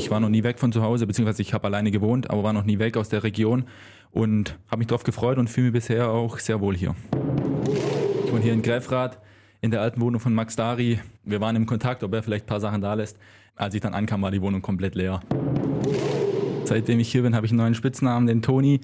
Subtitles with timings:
[0.00, 2.54] Ich war noch nie weg von zu Hause, beziehungsweise ich habe alleine gewohnt, aber war
[2.54, 3.64] noch nie weg aus der Region
[4.12, 6.94] und habe mich darauf gefreut und fühle mich bisher auch sehr wohl hier.
[8.24, 9.18] Ich wohne hier in Gräfrath
[9.60, 11.00] in der alten Wohnung von Max Dari.
[11.22, 13.18] Wir waren im Kontakt, ob er vielleicht ein paar Sachen da lässt.
[13.56, 15.20] Als ich dann ankam, war die Wohnung komplett leer.
[16.64, 18.80] Seitdem ich hier bin, habe ich einen neuen Spitznamen, den Toni.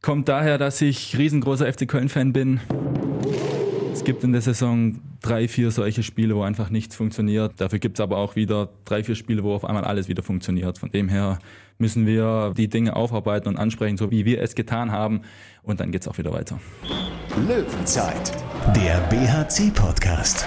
[0.00, 2.60] Kommt daher, dass ich riesengroßer FC Köln-Fan bin.
[3.92, 7.60] Es gibt in der Saison drei, vier solche Spiele, wo einfach nichts funktioniert.
[7.60, 10.78] Dafür gibt es aber auch wieder drei, vier Spiele, wo auf einmal alles wieder funktioniert.
[10.78, 11.38] Von dem her
[11.78, 15.22] müssen wir die Dinge aufarbeiten und ansprechen, so wie wir es getan haben.
[15.62, 16.60] Und dann geht es auch wieder weiter.
[17.46, 18.32] Löwenzeit,
[18.74, 20.46] der BHC-Podcast.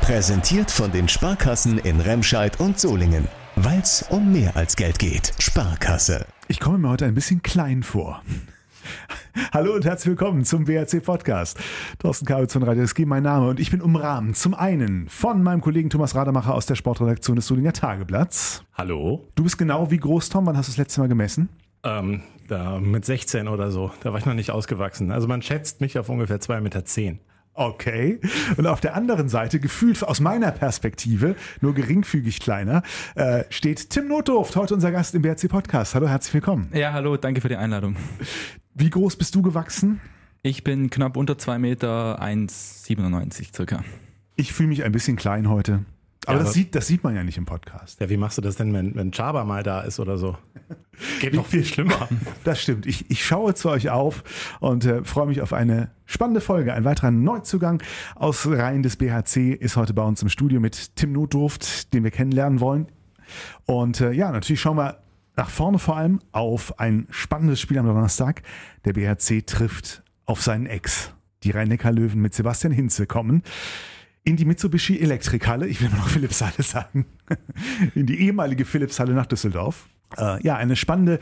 [0.00, 3.28] Präsentiert von den Sparkassen in Remscheid und Solingen.
[3.56, 5.32] Weil es um mehr als Geld geht.
[5.38, 6.26] Sparkasse.
[6.48, 8.22] Ich komme mir heute ein bisschen klein vor.
[9.52, 11.58] Hallo und herzlich willkommen zum BRC Podcast.
[11.98, 15.60] Thorsten Kabitz von Radio SG, mein Name und ich bin umrahmt zum einen von meinem
[15.60, 18.64] Kollegen Thomas Rademacher aus der Sportredaktion des Solinger Tageblatts.
[18.74, 19.28] Hallo.
[19.34, 20.46] Du bist genau wie groß, Tom.
[20.46, 21.48] Wann hast du das letzte Mal gemessen?
[21.82, 23.90] Ähm, da mit 16 oder so.
[24.02, 25.10] Da war ich noch nicht ausgewachsen.
[25.10, 26.82] Also man schätzt mich auf ungefähr 2,10 Meter.
[27.60, 28.18] Okay.
[28.56, 32.82] Und auf der anderen Seite, gefühlt aus meiner Perspektive, nur geringfügig kleiner,
[33.16, 35.94] äh, steht Tim Notdurft, heute unser Gast im BRC Podcast.
[35.94, 36.70] Hallo, herzlich willkommen.
[36.72, 37.96] Ja, hallo, danke für die Einladung.
[38.72, 40.00] Wie groß bist du gewachsen?
[40.40, 43.84] Ich bin knapp unter 2 Meter, 1,97 circa.
[44.36, 45.84] Ich fühle mich ein bisschen klein heute.
[46.26, 47.98] Aber, Ja, das, aber- sieht, das sieht man ja nicht im Podcast.
[48.00, 50.36] Ja, wie machst du das denn, wenn, wenn Chaba mal da ist oder so?
[51.20, 52.08] Geht noch viel schlimmer.
[52.44, 52.84] Das stimmt.
[52.86, 54.22] Ich, ich schaue zu euch auf
[54.60, 56.74] und äh, freue mich auf eine spannende Folge.
[56.74, 57.82] Ein weiterer Neuzugang
[58.16, 62.10] aus Reihen des BHC ist heute bei uns im Studio mit Tim Notdurft, den wir
[62.10, 62.88] kennenlernen wollen.
[63.64, 64.98] Und äh, ja, natürlich schauen wir
[65.36, 68.42] nach vorne vor allem auf ein spannendes Spiel am Donnerstag.
[68.84, 71.12] Der BHC trifft auf seinen Ex.
[71.44, 73.42] Die Rhein-Neckar-Löwen mit Sebastian Hinze kommen
[74.24, 77.06] in die Mitsubishi Elektrikhalle, ich will immer noch Philips-Halle sagen,
[77.94, 79.88] in die ehemalige Philips-Halle nach Düsseldorf.
[80.16, 81.20] Äh, ja, eine spannende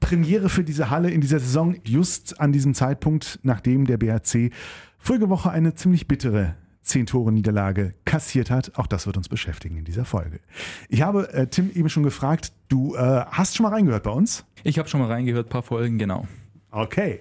[0.00, 4.50] Premiere für diese Halle in dieser Saison, just an diesem Zeitpunkt, nachdem der BHC
[4.98, 8.76] vorige Woche eine ziemlich bittere Zehn-Tore-Niederlage kassiert hat.
[8.76, 10.40] Auch das wird uns beschäftigen in dieser Folge.
[10.88, 14.44] Ich habe äh, Tim eben schon gefragt, du äh, hast schon mal reingehört bei uns?
[14.64, 16.26] Ich habe schon mal reingehört, paar Folgen, genau.
[16.70, 17.20] Okay,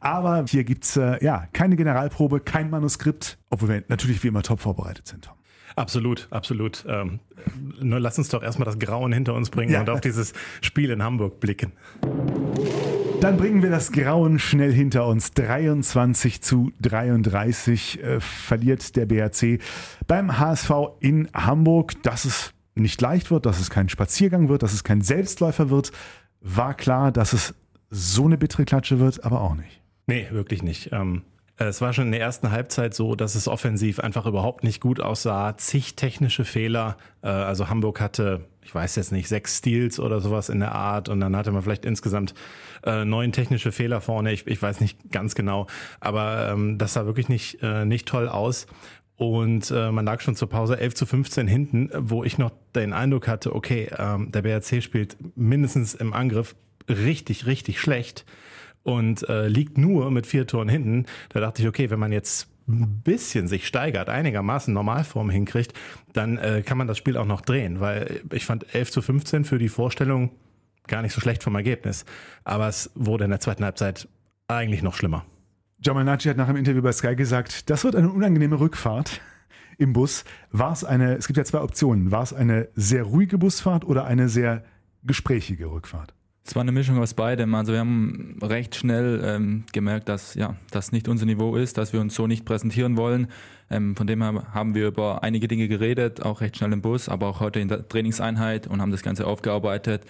[0.00, 4.60] aber hier gibt's äh, ja keine Generalprobe, kein Manuskript, obwohl wir natürlich wie immer top
[4.60, 5.34] vorbereitet sind, Tom.
[5.76, 6.84] Absolut, absolut.
[6.88, 7.20] Ähm,
[7.80, 9.80] nur lass uns doch erstmal das Grauen hinter uns bringen Ja.
[9.80, 11.72] und auf dieses Spiel in Hamburg blicken.
[13.20, 15.32] Dann bringen wir das Grauen schnell hinter uns.
[15.32, 19.60] 23 zu 33 äh, verliert der BRC
[20.08, 20.70] beim HSV
[21.00, 22.02] in Hamburg.
[22.02, 25.92] Dass es nicht leicht wird, dass es kein Spaziergang wird, dass es kein Selbstläufer wird,
[26.40, 27.54] war klar, dass es
[27.90, 29.80] so eine bittere Klatsche wird, aber auch nicht.
[30.06, 30.90] Nee, wirklich nicht.
[30.92, 31.22] Ähm,
[31.60, 35.00] es war schon in der ersten Halbzeit so, dass es offensiv einfach überhaupt nicht gut
[35.00, 35.56] aussah.
[35.56, 36.96] Zig technische Fehler.
[37.22, 41.08] Äh, also Hamburg hatte, ich weiß jetzt nicht, sechs Steals oder sowas in der Art.
[41.08, 42.34] Und dann hatte man vielleicht insgesamt
[42.84, 44.32] äh, neun technische Fehler vorne.
[44.32, 45.66] Ich, ich weiß nicht ganz genau.
[45.98, 48.66] Aber ähm, das sah wirklich nicht, äh, nicht toll aus.
[49.16, 52.92] Und äh, man lag schon zur Pause 11 zu 15 hinten, wo ich noch den
[52.92, 56.54] Eindruck hatte, okay, ähm, der BRC spielt mindestens im Angriff
[56.88, 58.24] richtig, richtig schlecht
[58.82, 61.06] und äh, liegt nur mit vier Toren hinten.
[61.30, 65.72] Da dachte ich, okay, wenn man jetzt ein bisschen sich steigert, einigermaßen Normalform hinkriegt,
[66.12, 69.44] dann äh, kann man das Spiel auch noch drehen, weil ich fand 11 zu 15
[69.44, 70.30] für die Vorstellung
[70.86, 72.04] gar nicht so schlecht vom Ergebnis.
[72.44, 74.08] Aber es wurde in der zweiten Halbzeit
[74.48, 75.24] eigentlich noch schlimmer.
[75.80, 79.20] Giamanacci hat nach dem Interview bei Sky gesagt, das wird eine unangenehme Rückfahrt
[79.76, 80.24] im Bus.
[80.50, 84.04] War es eine, es gibt ja zwei Optionen, war es eine sehr ruhige Busfahrt oder
[84.04, 84.64] eine sehr
[85.04, 86.14] gesprächige Rückfahrt?
[86.48, 87.54] Es war eine Mischung aus beidem.
[87.54, 91.92] Also wir haben recht schnell ähm, gemerkt, dass ja, das nicht unser Niveau ist, dass
[91.92, 93.26] wir uns so nicht präsentieren wollen.
[93.70, 97.10] Ähm, von dem her haben wir über einige Dinge geredet, auch recht schnell im Bus,
[97.10, 100.06] aber auch heute in der Trainingseinheit und haben das Ganze aufgearbeitet.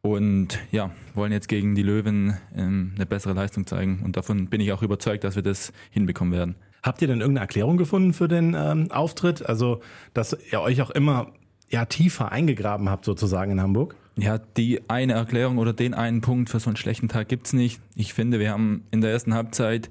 [0.00, 4.02] Und ja, wollen jetzt gegen die Löwen ähm, eine bessere Leistung zeigen.
[4.04, 6.56] Und davon bin ich auch überzeugt, dass wir das hinbekommen werden.
[6.82, 9.48] Habt ihr denn irgendeine Erklärung gefunden für den ähm, Auftritt?
[9.48, 9.82] Also,
[10.14, 11.30] dass ihr euch auch immer
[11.70, 13.94] ja, tiefer eingegraben habt, sozusagen in Hamburg?
[14.18, 17.80] Ja, die eine Erklärung oder den einen Punkt für so einen schlechten Tag gibt's nicht.
[17.94, 19.90] Ich finde, wir haben in der ersten Halbzeit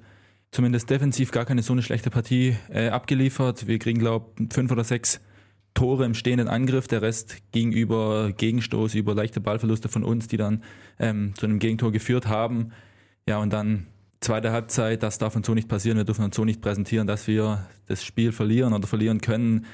[0.49, 3.67] zumindest defensiv gar keine so eine schlechte Partie äh, abgeliefert.
[3.67, 5.21] Wir kriegen, glaube ich, fünf oder sechs
[5.75, 6.87] Tore im stehenden Angriff.
[6.87, 10.63] Der Rest ging über Gegenstoß, über leichte Ballverluste von uns, die dann
[10.97, 12.71] ähm, zu einem Gegentor geführt haben.
[13.27, 13.85] Ja, und dann
[14.21, 15.97] zweite Halbzeit, das darf uns so nicht passieren.
[15.97, 19.65] Wir dürfen uns so nicht präsentieren, dass wir das Spiel verlieren oder verlieren können.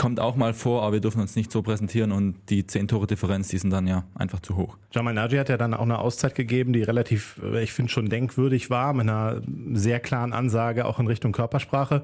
[0.00, 3.06] Kommt auch mal vor, aber wir dürfen uns nicht so präsentieren und die 10 Tore
[3.06, 4.78] Differenz, die sind dann ja einfach zu hoch.
[4.92, 8.08] Jamal Naji hat ja dann auch eine Auszeit gegeben, die relativ, äh, ich finde schon
[8.08, 9.42] denkwürdig war, mit einer
[9.74, 12.02] sehr klaren Ansage auch in Richtung Körpersprache.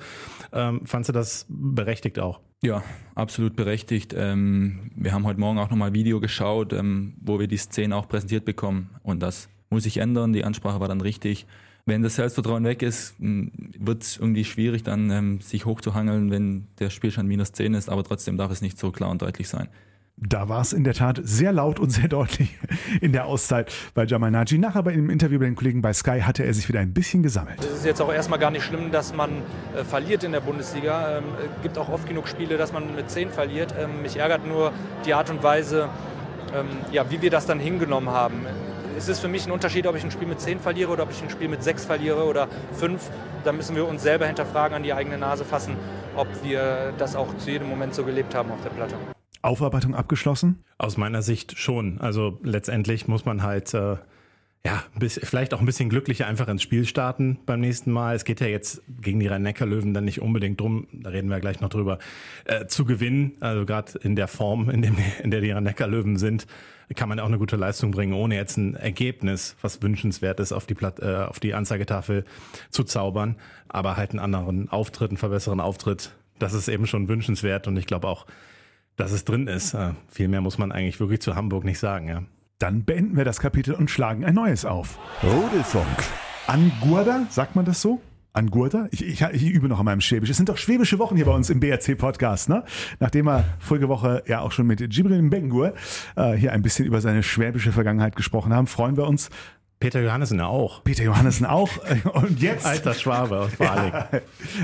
[0.53, 2.41] Ähm, fandst du das berechtigt auch?
[2.63, 2.83] Ja,
[3.15, 4.15] absolut berechtigt.
[4.15, 7.97] Ähm, wir haben heute Morgen auch nochmal ein Video geschaut, ähm, wo wir die Szene
[7.97, 10.35] auch präsentiert bekommen und das muss sich ändern.
[10.35, 11.47] Die Ansprache war dann richtig
[11.87, 16.91] wenn das Selbstvertrauen weg ist, wird es irgendwie schwierig, dann ähm, sich hochzuhangeln, wenn der
[16.91, 19.69] Spielstand minus 10 ist, aber trotzdem darf es nicht so klar und deutlich sein.
[20.19, 22.59] Da war es in der Tat sehr laut und sehr deutlich
[23.01, 24.59] in der Auszeit bei Jamal Naji.
[24.59, 27.23] Nachher bei dem Interview mit den Kollegen bei Sky hatte er sich wieder ein bisschen
[27.23, 27.61] gesammelt.
[27.61, 29.31] Es ist jetzt auch erstmal gar nicht schlimm, dass man
[29.77, 31.19] äh, verliert in der Bundesliga.
[31.19, 33.75] Ähm, es gibt auch oft genug Spiele, dass man mit 10 verliert.
[33.79, 34.73] Ähm, mich ärgert nur
[35.05, 35.89] die Art und Weise,
[36.53, 38.47] ähm, ja, wie wir das dann hingenommen haben
[38.97, 41.11] es ist für mich ein Unterschied, ob ich ein Spiel mit 10 verliere oder ob
[41.11, 43.11] ich ein Spiel mit 6 verliere oder 5.
[43.45, 45.77] Da müssen wir uns selber hinterfragen, an die eigene Nase fassen,
[46.17, 48.97] ob wir das auch zu jedem Moment so gelebt haben auf der Platte.
[49.43, 50.65] Aufarbeitung abgeschlossen?
[50.79, 52.01] Aus meiner Sicht schon.
[52.01, 53.97] Also letztendlich muss man halt äh,
[54.65, 58.17] ja, vielleicht auch ein bisschen glücklicher einfach ins Spiel starten beim nächsten Mal.
[58.17, 61.61] Es geht ja jetzt gegen die Rhein-Neckar-Löwen dann nicht unbedingt drum, da reden wir gleich
[61.61, 61.99] noch drüber,
[62.47, 63.37] äh, zu gewinnen.
[63.41, 66.47] Also gerade in der Form, in, dem, in der die Rhein-Neckar-Löwen sind,
[66.95, 70.67] kann man auch eine gute Leistung bringen, ohne jetzt ein Ergebnis, was wünschenswert ist, auf
[70.67, 72.25] die, Platt, äh, auf die Anzeigetafel
[72.71, 73.37] zu zaubern.
[73.69, 77.87] Aber halt einen anderen Auftritt, einen verbesseren Auftritt, das ist eben schon wünschenswert und ich
[77.87, 78.27] glaube auch,
[78.97, 79.75] dass es drin ist.
[79.75, 82.09] Äh, viel mehr muss man eigentlich wirklich zu Hamburg nicht sagen.
[82.09, 82.23] Ja.
[82.59, 84.99] Dann beenden wir das Kapitel und schlagen ein neues auf.
[85.23, 86.05] Rudelfunk.
[86.47, 88.01] Angurda, sagt man das so?
[88.37, 88.89] Angurda?
[88.91, 90.31] Ich, ich, ich, übe noch an meinem Schwäbisch.
[90.31, 92.65] Es sind doch schwäbische Wochen hier bei uns im BRC-Podcast, ne?
[93.01, 95.75] Nachdem wir vorige Woche ja auch schon mit Jibril Bengur
[96.17, 99.31] äh, hier ein bisschen über seine schwäbische Vergangenheit gesprochen haben, freuen wir uns.
[99.79, 100.85] Peter Johannessen auch.
[100.85, 101.71] Peter Johannessen auch.
[102.15, 102.65] Und jetzt.
[102.65, 103.93] Alter Schwabe aus Baling.
[103.93, 104.09] Ja,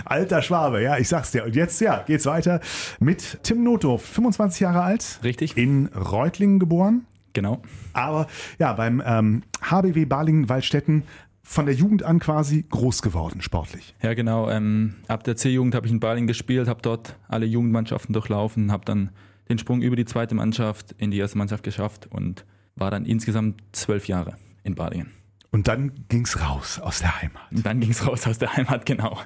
[0.05, 1.45] alter Schwabe, ja, ich sag's dir.
[1.45, 2.61] Und jetzt, ja, geht's weiter
[2.99, 5.21] mit Tim Notdorf, 25 Jahre alt.
[5.23, 5.57] Richtig.
[5.57, 7.07] In Reutlingen geboren.
[7.35, 7.63] Genau.
[7.93, 8.27] Aber
[8.59, 11.05] ja, beim ähm, HBW Balingen-Waldstätten
[11.43, 13.95] von der Jugend an quasi groß geworden, sportlich.
[14.03, 14.49] Ja, genau.
[14.49, 18.85] Ähm, ab der C-Jugend habe ich in Balingen gespielt, habe dort alle Jugendmannschaften durchlaufen, habe
[18.85, 19.11] dann
[19.49, 22.45] den Sprung über die zweite Mannschaft in die erste Mannschaft geschafft und
[22.77, 25.11] war dann insgesamt zwölf Jahre in Balingen.
[25.51, 27.43] Und dann ging es raus aus der Heimat.
[27.51, 29.19] Und dann ging es raus aus der Heimat, genau.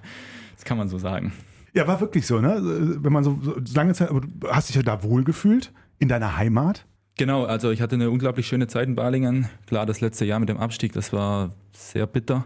[0.57, 1.33] Das kann man so sagen.
[1.75, 2.59] Ja, war wirklich so, ne?
[3.03, 6.37] Wenn man so, so lange Zeit, aber du hast dich ja da wohlgefühlt in deiner
[6.37, 6.87] Heimat?
[7.19, 9.49] Genau, also ich hatte eine unglaublich schöne Zeit in Balingen.
[9.67, 12.45] Klar, das letzte Jahr mit dem Abstieg, das war sehr bitter.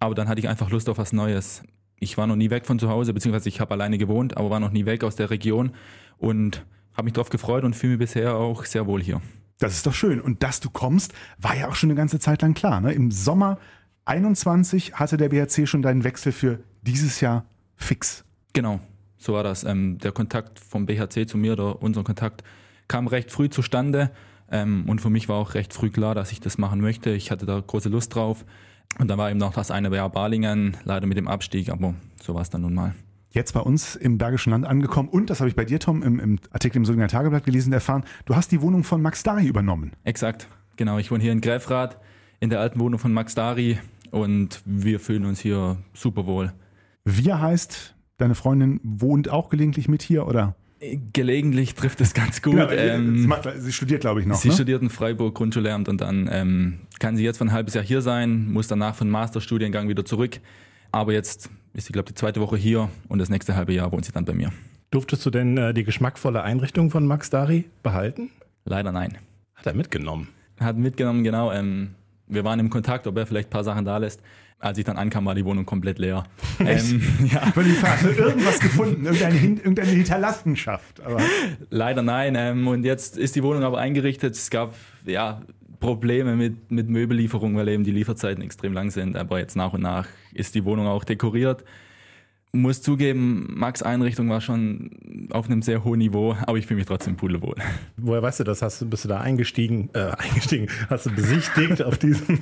[0.00, 1.62] Aber dann hatte ich einfach Lust auf was Neues.
[2.00, 4.60] Ich war noch nie weg von zu Hause, beziehungsweise ich habe alleine gewohnt, aber war
[4.60, 5.72] noch nie weg aus der Region
[6.16, 6.64] und
[6.94, 9.20] habe mich darauf gefreut und fühle mich bisher auch sehr wohl hier.
[9.58, 10.20] Das ist doch schön.
[10.20, 12.80] Und dass du kommst, war ja auch schon eine ganze Zeit lang klar.
[12.80, 12.92] Ne?
[12.92, 13.58] Im Sommer
[14.06, 18.24] 21 hatte der BRC schon deinen Wechsel für dieses Jahr fix.
[18.54, 18.80] Genau,
[19.18, 19.64] so war das.
[19.64, 22.42] Ähm, der Kontakt vom BHC zu mir oder unser Kontakt
[22.88, 24.10] kam recht früh zustande.
[24.50, 27.10] Ähm, und für mich war auch recht früh klar, dass ich das machen möchte.
[27.10, 28.44] Ich hatte da große Lust drauf.
[28.98, 32.34] Und dann war eben noch das eine Jahr Balingen, leider mit dem Abstieg, aber so
[32.34, 32.94] war es dann nun mal.
[33.30, 36.18] Jetzt bei uns im Bergischen Land angekommen und das habe ich bei dir, Tom, im,
[36.18, 38.04] im Artikel im Solinger Tageblatt gelesen erfahren.
[38.24, 39.92] Du hast die Wohnung von Max Dari übernommen.
[40.04, 40.98] Exakt, genau.
[40.98, 41.98] Ich wohne hier in Gräfrath
[42.40, 43.78] in der alten Wohnung von Max Dari
[44.10, 46.54] und wir fühlen uns hier super wohl.
[47.04, 50.56] Wir heißt, deine Freundin wohnt auch gelegentlich mit hier oder?
[51.12, 52.54] Gelegentlich trifft es ganz gut.
[52.54, 54.36] Genau, ähm, sie, macht, sie, studiert, glaube ich, noch.
[54.36, 54.54] Sie ne?
[54.54, 58.02] studiert in Freiburg Grundschullehramt und dann ähm, kann sie jetzt für ein halbes Jahr hier
[58.02, 60.38] sein, muss danach für einen Masterstudiengang wieder zurück.
[60.92, 63.90] Aber jetzt ist sie, glaube ich, die zweite Woche hier und das nächste halbe Jahr
[63.90, 64.52] wohnt sie dann bei mir.
[64.90, 68.30] Durftest du denn äh, die geschmackvolle Einrichtung von Max Dari behalten?
[68.64, 69.18] Leider nein.
[69.54, 70.28] Hat er mitgenommen?
[70.60, 71.52] Hat mitgenommen, genau.
[71.52, 71.94] Ähm,
[72.26, 74.20] wir waren im Kontakt, ob er vielleicht ein paar Sachen da lässt.
[74.58, 76.24] Als ich dann ankam, war die Wohnung komplett leer.
[76.60, 77.42] ähm, ja.
[77.46, 81.00] Ich habe irgendwas gefunden, irgendeine, irgendeine Hinterlassenschaft.
[81.02, 81.20] Aber.
[81.68, 82.34] Leider nein.
[82.36, 84.34] Ähm, und jetzt ist die Wohnung aber eingerichtet.
[84.34, 85.42] Es gab ja
[85.78, 89.16] Probleme mit, mit Möbellieferung, weil eben die Lieferzeiten extrem lang sind.
[89.16, 91.62] Aber jetzt nach und nach ist die Wohnung auch dekoriert
[92.56, 94.90] muss zugeben, Max Einrichtung war schon
[95.30, 97.56] auf einem sehr hohen Niveau, aber ich fühle mich trotzdem pudelwohl.
[97.96, 98.62] Woher weißt du das?
[98.62, 99.90] Hast du, bist du da eingestiegen?
[99.92, 100.68] Äh, eingestiegen?
[100.88, 102.40] Hast du besichtigt auf diesem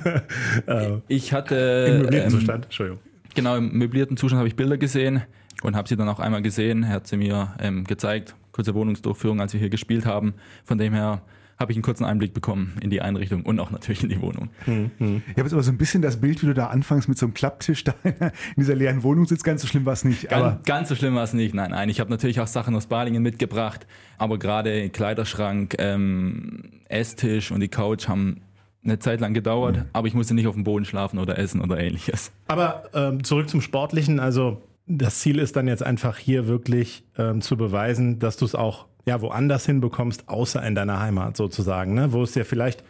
[0.67, 1.55] äh, Ich hatte
[1.89, 2.99] im möblierten ähm, Zustand, Entschuldigung.
[3.33, 5.23] Genau, im möblierten Zustand habe ich Bilder gesehen
[5.61, 6.83] und habe sie dann auch einmal gesehen.
[6.83, 10.35] Er hat sie mir ähm, gezeigt, kurze Wohnungsdurchführung, als wir hier gespielt haben.
[10.63, 11.21] Von dem her
[11.57, 14.49] habe ich einen kurzen Einblick bekommen in die Einrichtung und auch natürlich in die Wohnung.
[14.65, 15.23] Hm, hm.
[15.25, 17.25] Ich habe jetzt aber so ein bisschen das Bild, wie du da anfängst mit so
[17.25, 19.43] einem Klapptisch da in dieser leeren Wohnung sitzt.
[19.43, 20.29] Ganz so schlimm war es nicht.
[20.29, 21.53] Ganz, ganz, so schlimm war es nicht.
[21.53, 21.89] Nein, nein.
[21.89, 27.69] Ich habe natürlich auch Sachen aus Balingen mitgebracht, aber gerade Kleiderschrank, ähm, Esstisch und die
[27.69, 28.41] Couch haben
[28.83, 29.85] eine Zeit lang gedauert, mhm.
[29.93, 32.31] aber ich musste nicht auf dem Boden schlafen oder essen oder ähnliches.
[32.47, 37.41] Aber ähm, zurück zum Sportlichen, also das Ziel ist dann jetzt einfach hier wirklich ähm,
[37.41, 42.11] zu beweisen, dass du es auch ja woanders hinbekommst, außer in deiner Heimat sozusagen, ne?
[42.11, 42.83] wo es dir vielleicht,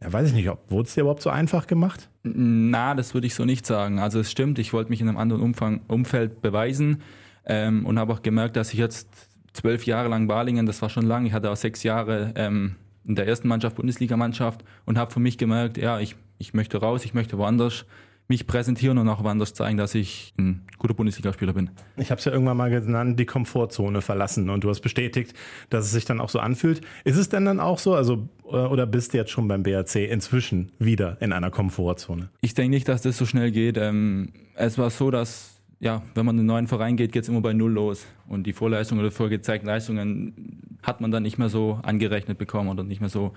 [0.00, 2.08] ja weiß ich nicht, ob wurde es dir überhaupt so einfach gemacht?
[2.22, 3.98] Na, das würde ich so nicht sagen.
[3.98, 7.02] Also es stimmt, ich wollte mich in einem anderen Umfang, Umfeld beweisen
[7.46, 9.08] ähm, und habe auch gemerkt, dass ich jetzt
[9.52, 13.14] zwölf Jahre lang Balingen, das war schon lang, ich hatte auch sechs Jahre ähm, in
[13.14, 17.14] der ersten Mannschaft, Bundesligamannschaft und habe für mich gemerkt, ja, ich, ich möchte raus, ich
[17.14, 17.84] möchte woanders
[18.26, 21.70] mich präsentieren und auch woanders zeigen, dass ich ein guter Bundesligaspieler bin.
[21.96, 25.34] Ich habe es ja irgendwann mal genannt, die Komfortzone verlassen und du hast bestätigt,
[25.68, 26.80] dass es sich dann auch so anfühlt.
[27.04, 29.96] Ist es denn dann auch so, also äh, oder bist du jetzt schon beim BRC
[30.10, 32.30] inzwischen wieder in einer Komfortzone?
[32.40, 33.76] Ich denke nicht, dass das so schnell geht.
[33.76, 37.28] Ähm, es war so, dass ja, wenn man in einen neuen Verein geht, geht es
[37.28, 38.06] immer bei Null los.
[38.26, 42.84] Und die Vorleistungen oder vorgezeigten Leistungen hat man dann nicht mehr so angerechnet bekommen oder
[42.84, 43.34] nicht mehr so,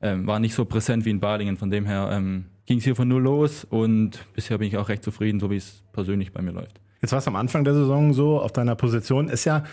[0.00, 1.58] ähm, war nicht so präsent wie in Balingen.
[1.58, 4.88] Von dem her ähm, ging es hier von Null los und bisher bin ich auch
[4.88, 6.80] recht zufrieden, so wie es persönlich bei mir läuft.
[7.02, 9.64] Jetzt war es am Anfang der Saison so, auf deiner Position ist ja,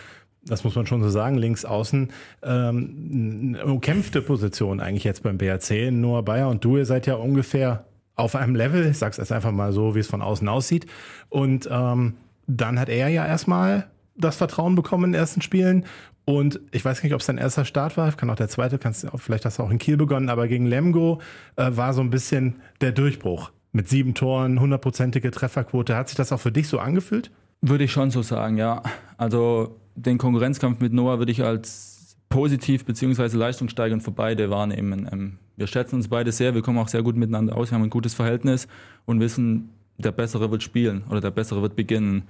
[0.43, 2.11] das muss man schon so sagen, links außen,
[2.41, 5.91] ähm, eine umkämpfte Position eigentlich jetzt beim BRC.
[5.91, 7.85] Noah Bayer und du, ihr seid ja ungefähr
[8.15, 10.87] auf einem Level, ich sag's jetzt einfach mal so, wie es von außen aussieht.
[11.29, 12.15] Und ähm,
[12.47, 15.85] dann hat er ja erstmal das Vertrauen bekommen in den ersten Spielen.
[16.29, 19.07] Und ich weiß nicht, ob es dein erster Start war, kann auch der zweite, kannst,
[19.15, 21.21] vielleicht hast du auch in Kiel begonnen, aber gegen Lemgo
[21.55, 23.51] äh, war so ein bisschen der Durchbruch.
[23.71, 25.95] Mit sieben Toren, hundertprozentige Trefferquote.
[25.95, 27.31] Hat sich das auch für dich so angefühlt?
[27.61, 28.83] Würde ich schon so sagen, ja.
[29.15, 33.37] Also den Konkurrenzkampf mit Noah würde ich als positiv bzw.
[33.37, 35.07] leistungssteigernd für beide wahrnehmen.
[35.09, 37.83] Ähm, wir schätzen uns beide sehr, wir kommen auch sehr gut miteinander aus, wir haben
[37.83, 38.67] ein gutes Verhältnis
[39.05, 42.23] und wissen, der Bessere wird spielen oder der Bessere wird beginnen.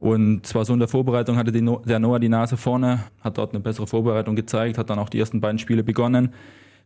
[0.00, 3.52] Und zwar so in der Vorbereitung hatte no der Noah die Nase vorne, hat dort
[3.52, 6.30] eine bessere Vorbereitung gezeigt, hat dann auch die ersten beiden Spiele begonnen.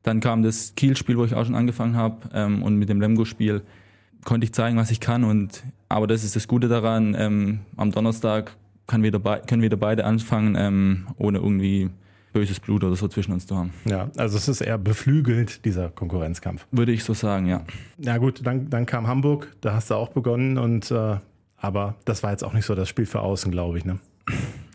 [0.02, 3.62] Dann kam das Kiel-Spiel, wo ich auch schon angefangen habe, ähm, und mit dem Lemgo-Spiel
[4.24, 5.22] konnte ich zeigen, was ich kann.
[5.22, 7.16] Und aber das ist das Gute daran.
[7.16, 8.56] Ähm, am Donnerstag
[8.88, 11.90] können wir, dabei, können wir beide anfangen, ähm, ohne irgendwie
[12.32, 13.72] böses Blut oder so zwischen uns zu haben.
[13.84, 16.66] Ja, also es ist eher beflügelt, dieser Konkurrenzkampf.
[16.72, 17.62] Würde ich so sagen, ja.
[17.98, 21.18] Ja gut, dann, dann kam Hamburg, da hast du auch begonnen und äh,
[21.64, 23.84] aber das war jetzt auch nicht so das Spiel für außen, glaube ich.
[23.84, 23.98] Ne?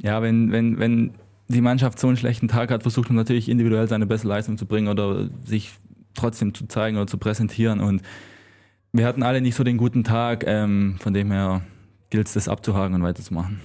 [0.02, 1.12] Ja, wenn, wenn, wenn
[1.48, 4.66] die Mannschaft so einen schlechten Tag hat, versucht man natürlich individuell seine beste Leistung zu
[4.66, 5.72] bringen oder sich
[6.16, 7.80] trotzdem zu zeigen oder zu präsentieren.
[7.80, 8.02] Und
[8.92, 10.44] wir hatten alle nicht so den guten Tag.
[10.48, 11.62] Ähm, von dem her
[12.10, 13.60] gilt es, das abzuhaken und weiterzumachen.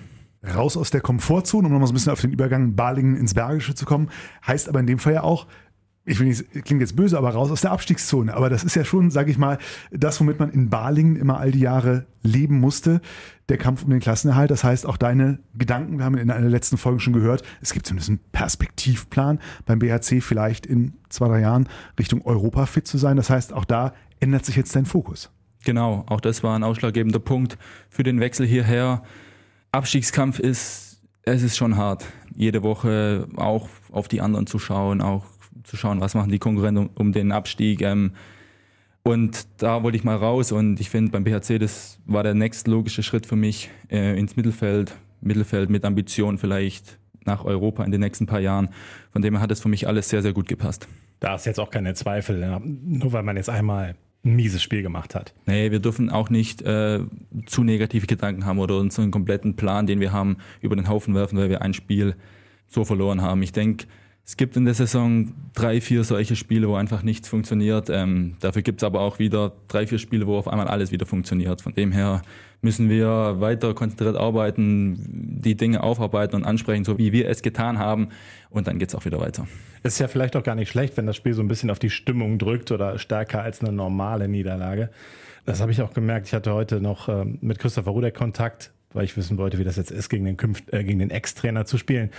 [0.47, 3.75] Raus aus der Komfortzone, um nochmal so ein bisschen auf den Übergang Balingen ins Bergische
[3.75, 4.11] zu kommen,
[4.47, 5.47] heißt aber in dem Fall ja auch,
[6.07, 8.35] ich will nicht, klingt jetzt böse, aber raus aus der Abstiegszone.
[8.35, 9.59] Aber das ist ja schon, sage ich mal,
[9.91, 13.01] das, womit man in Balingen immer all die Jahre leben musste,
[13.49, 14.51] der Kampf um den Klassenerhalt.
[14.51, 17.87] Das heißt, auch deine Gedanken, wir haben in einer letzten Folgen schon gehört, es gibt
[17.87, 21.69] zumindest einen Perspektivplan beim BHC vielleicht in zwei, drei Jahren
[21.99, 23.17] Richtung Europa fit zu sein.
[23.17, 25.31] Das heißt, auch da ändert sich jetzt dein Fokus.
[25.65, 27.57] Genau, auch das war ein ausschlaggebender Punkt
[27.89, 29.03] für den Wechsel hierher.
[29.73, 32.05] Abstiegskampf ist, es ist schon hart.
[32.37, 35.25] Jede Woche auch auf die anderen zu schauen, auch
[35.65, 37.83] zu schauen, was machen die Konkurrenten um, um den Abstieg.
[37.83, 38.13] Ähm,
[39.03, 43.03] und da wollte ich mal raus und ich finde beim BHC, das war der nächstlogische
[43.03, 44.95] Schritt für mich äh, ins Mittelfeld.
[45.21, 48.69] Mittelfeld mit Ambition vielleicht nach Europa in den nächsten paar Jahren.
[49.13, 50.89] Von dem her hat es für mich alles sehr, sehr gut gepasst.
[51.21, 52.61] Da ist jetzt auch keine Zweifel, ja.
[52.61, 53.95] nur weil man jetzt einmal
[54.25, 55.35] ein mieses Spiel gemacht hat.
[55.47, 57.01] Nee, wir dürfen auch nicht äh,
[57.47, 61.15] zu negative Gedanken haben oder uns einen kompletten Plan, den wir haben, über den Haufen
[61.15, 62.17] werfen, weil wir ein Spiel
[62.67, 63.43] so verloren haben.
[63.43, 63.87] Ich denke,
[64.27, 67.91] es gibt in der Saison drei, vier solche Spiele, wo einfach nichts funktioniert.
[67.91, 71.05] Ähm, dafür gibt es aber auch wieder drei, vier Spiele, wo auf einmal alles wieder
[71.05, 71.61] funktioniert.
[71.61, 72.23] Von dem her
[72.63, 77.79] müssen wir weiter konzentriert arbeiten, die Dinge aufarbeiten und ansprechen, so wie wir es getan
[77.79, 78.09] haben.
[78.49, 79.47] Und dann geht es auch wieder weiter.
[79.83, 81.91] Ist ja vielleicht auch gar nicht schlecht, wenn das Spiel so ein bisschen auf die
[81.91, 84.89] Stimmung drückt oder stärker als eine normale Niederlage.
[85.45, 86.29] Das habe ich auch gemerkt.
[86.29, 89.77] Ich hatte heute noch ähm, mit Christopher Rudek Kontakt, weil ich wissen wollte, wie das
[89.77, 92.11] jetzt ist, gegen den, Künft, äh, gegen den Ex-Trainer zu spielen.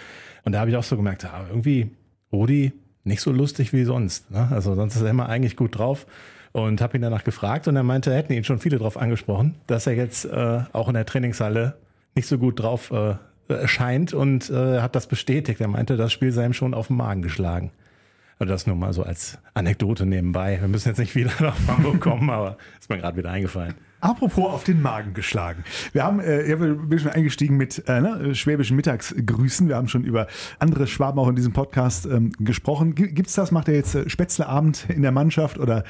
[0.44, 1.92] Und da habe ich auch so gemerkt, ah, irgendwie
[2.32, 4.30] Rudi nicht so lustig wie sonst.
[4.32, 4.48] Ne?
[4.52, 6.06] Also sonst ist er immer eigentlich gut drauf.
[6.52, 9.88] Und habe ihn danach gefragt und er meinte, hätten ihn schon viele drauf angesprochen, dass
[9.88, 11.76] er jetzt äh, auch in der Trainingshalle
[12.16, 13.16] nicht so gut drauf äh,
[13.50, 15.60] erscheint und äh, hat das bestätigt.
[15.60, 17.72] Er meinte, das Spiel sei ihm schon auf den Magen geschlagen.
[18.38, 20.60] Also das nur mal so als Anekdote nebenbei.
[20.60, 23.76] Wir müssen jetzt nicht wieder nach Hamburg kommen, aber ist mir gerade wieder eingefallen.
[24.02, 25.64] Apropos auf den Magen geschlagen.
[25.94, 29.68] Wir haben, äh, ich bin schon eingestiegen mit äh, ne, schwäbischen Mittagsgrüßen.
[29.68, 30.28] Wir haben schon über
[30.60, 32.94] andere Schwaben auch in diesem Podcast ähm, gesprochen.
[32.94, 33.52] Gibt's das?
[33.52, 35.86] Macht er jetzt äh, Spätzleabend in der Mannschaft oder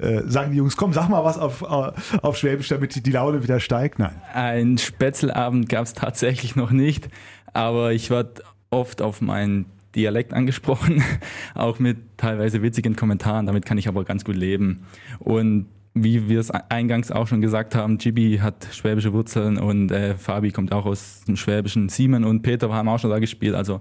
[0.00, 3.12] äh, sagen die Jungs, komm, sag mal was auf, äh, auf Schwäbisch, damit die, die
[3.12, 3.98] Laune wieder steigt?
[3.98, 4.14] Nein.
[4.32, 7.08] Ein Spätzleabend gab's tatsächlich noch nicht,
[7.52, 11.02] aber ich werde oft auf meinen Dialekt angesprochen,
[11.54, 13.46] auch mit teilweise witzigen Kommentaren.
[13.46, 14.86] Damit kann ich aber ganz gut leben.
[15.18, 20.16] Und wie wir es eingangs auch schon gesagt haben, Gibi hat schwäbische Wurzeln und äh,
[20.16, 21.88] Fabi kommt auch aus dem Schwäbischen.
[21.88, 23.54] Simon und Peter haben auch schon da gespielt.
[23.54, 23.80] Also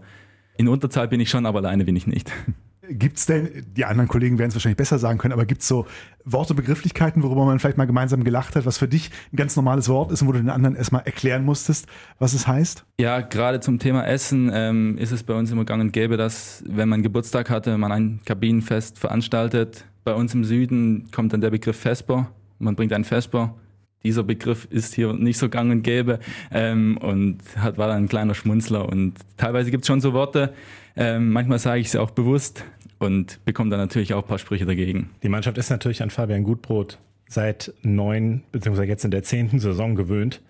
[0.58, 2.32] in Unterzahl bin ich schon, aber alleine bin ich nicht.
[2.90, 5.68] Gibt es denn, die anderen Kollegen werden es wahrscheinlich besser sagen können, aber gibt es
[5.68, 5.86] so
[6.24, 9.90] Worte, Begrifflichkeiten, worüber man vielleicht mal gemeinsam gelacht hat, was für dich ein ganz normales
[9.90, 11.88] Wort ist und wo du den anderen erstmal erklären musstest,
[12.20, 12.86] was es heißt?
[13.00, 16.64] Ja, gerade zum Thema Essen ähm, ist es bei uns immer gang und gäbe, dass,
[16.68, 19.86] wenn man Geburtstag hatte, man ein Kabinenfest veranstaltet.
[20.04, 22.32] Bei uns im Süden kommt dann der Begriff Vesper.
[22.60, 23.56] Man bringt einen Vesper.
[24.04, 26.20] Dieser Begriff ist hier nicht so gang und gäbe
[26.52, 28.88] ähm, und hat, war dann ein kleiner Schmunzler.
[28.88, 30.54] Und teilweise gibt es schon so Worte,
[30.96, 32.64] ähm, manchmal sage ich sie auch bewusst,
[33.00, 35.12] und bekommt dann natürlich auch ein paar Sprüche dagegen.
[35.24, 39.96] Die Mannschaft ist natürlich an Fabian Gutbrot seit neun, beziehungsweise jetzt in der zehnten Saison
[39.96, 40.42] gewöhnt.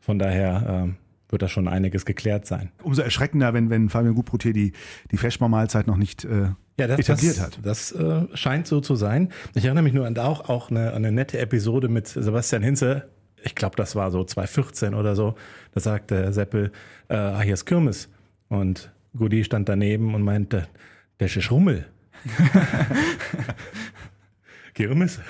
[0.00, 2.70] Von daher äh, wird da schon einiges geklärt sein.
[2.82, 4.72] Umso erschreckender, wenn, wenn Fabian Gutbrot hier die,
[5.10, 7.58] die Feschbar-Mahlzeit noch nicht äh, ja, das, etabliert das, hat.
[7.62, 9.32] Das äh, scheint so zu sein.
[9.54, 13.08] Ich erinnere mich nur an auch, auch eine, eine nette Episode mit Sebastian Hinze.
[13.42, 15.34] Ich glaube, das war so 2014 oder so.
[15.72, 16.72] Da sagte Seppel,
[17.08, 18.08] äh, ah, hier ist Kirmes.
[18.48, 20.68] Und Gudi stand daneben und meinte,
[21.18, 21.86] der ist Rummel.
[24.74, 25.20] Kirmes?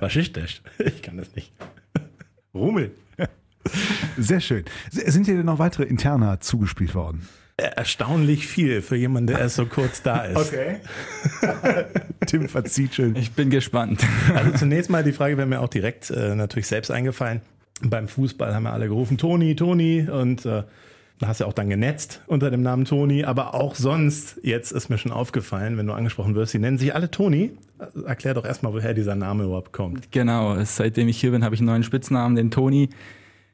[0.00, 0.62] Was ist das?
[0.78, 1.52] Ich kann das nicht.
[2.54, 2.92] Rummel.
[4.18, 4.64] Sehr schön.
[4.90, 7.28] Sind dir denn noch weitere Interna zugespielt worden?
[7.56, 10.36] Erstaunlich viel für jemanden, der erst so kurz da ist.
[10.36, 10.80] Okay.
[12.26, 13.14] Tim verzieht schön.
[13.14, 14.04] Ich bin gespannt.
[14.34, 17.42] Also zunächst mal die Frage wäre mir auch direkt äh, natürlich selbst eingefallen.
[17.82, 20.62] Beim Fußball haben wir alle gerufen, Toni, Toni und äh,
[21.26, 24.98] hast du auch dann genetzt unter dem Namen Toni, aber auch sonst, jetzt ist mir
[24.98, 27.52] schon aufgefallen, wenn du angesprochen wirst, sie nennen sich alle Toni.
[28.06, 30.12] Erklär doch erstmal, woher dieser Name überhaupt kommt.
[30.12, 32.90] Genau, seitdem ich hier bin, habe ich einen neuen Spitznamen, den Toni.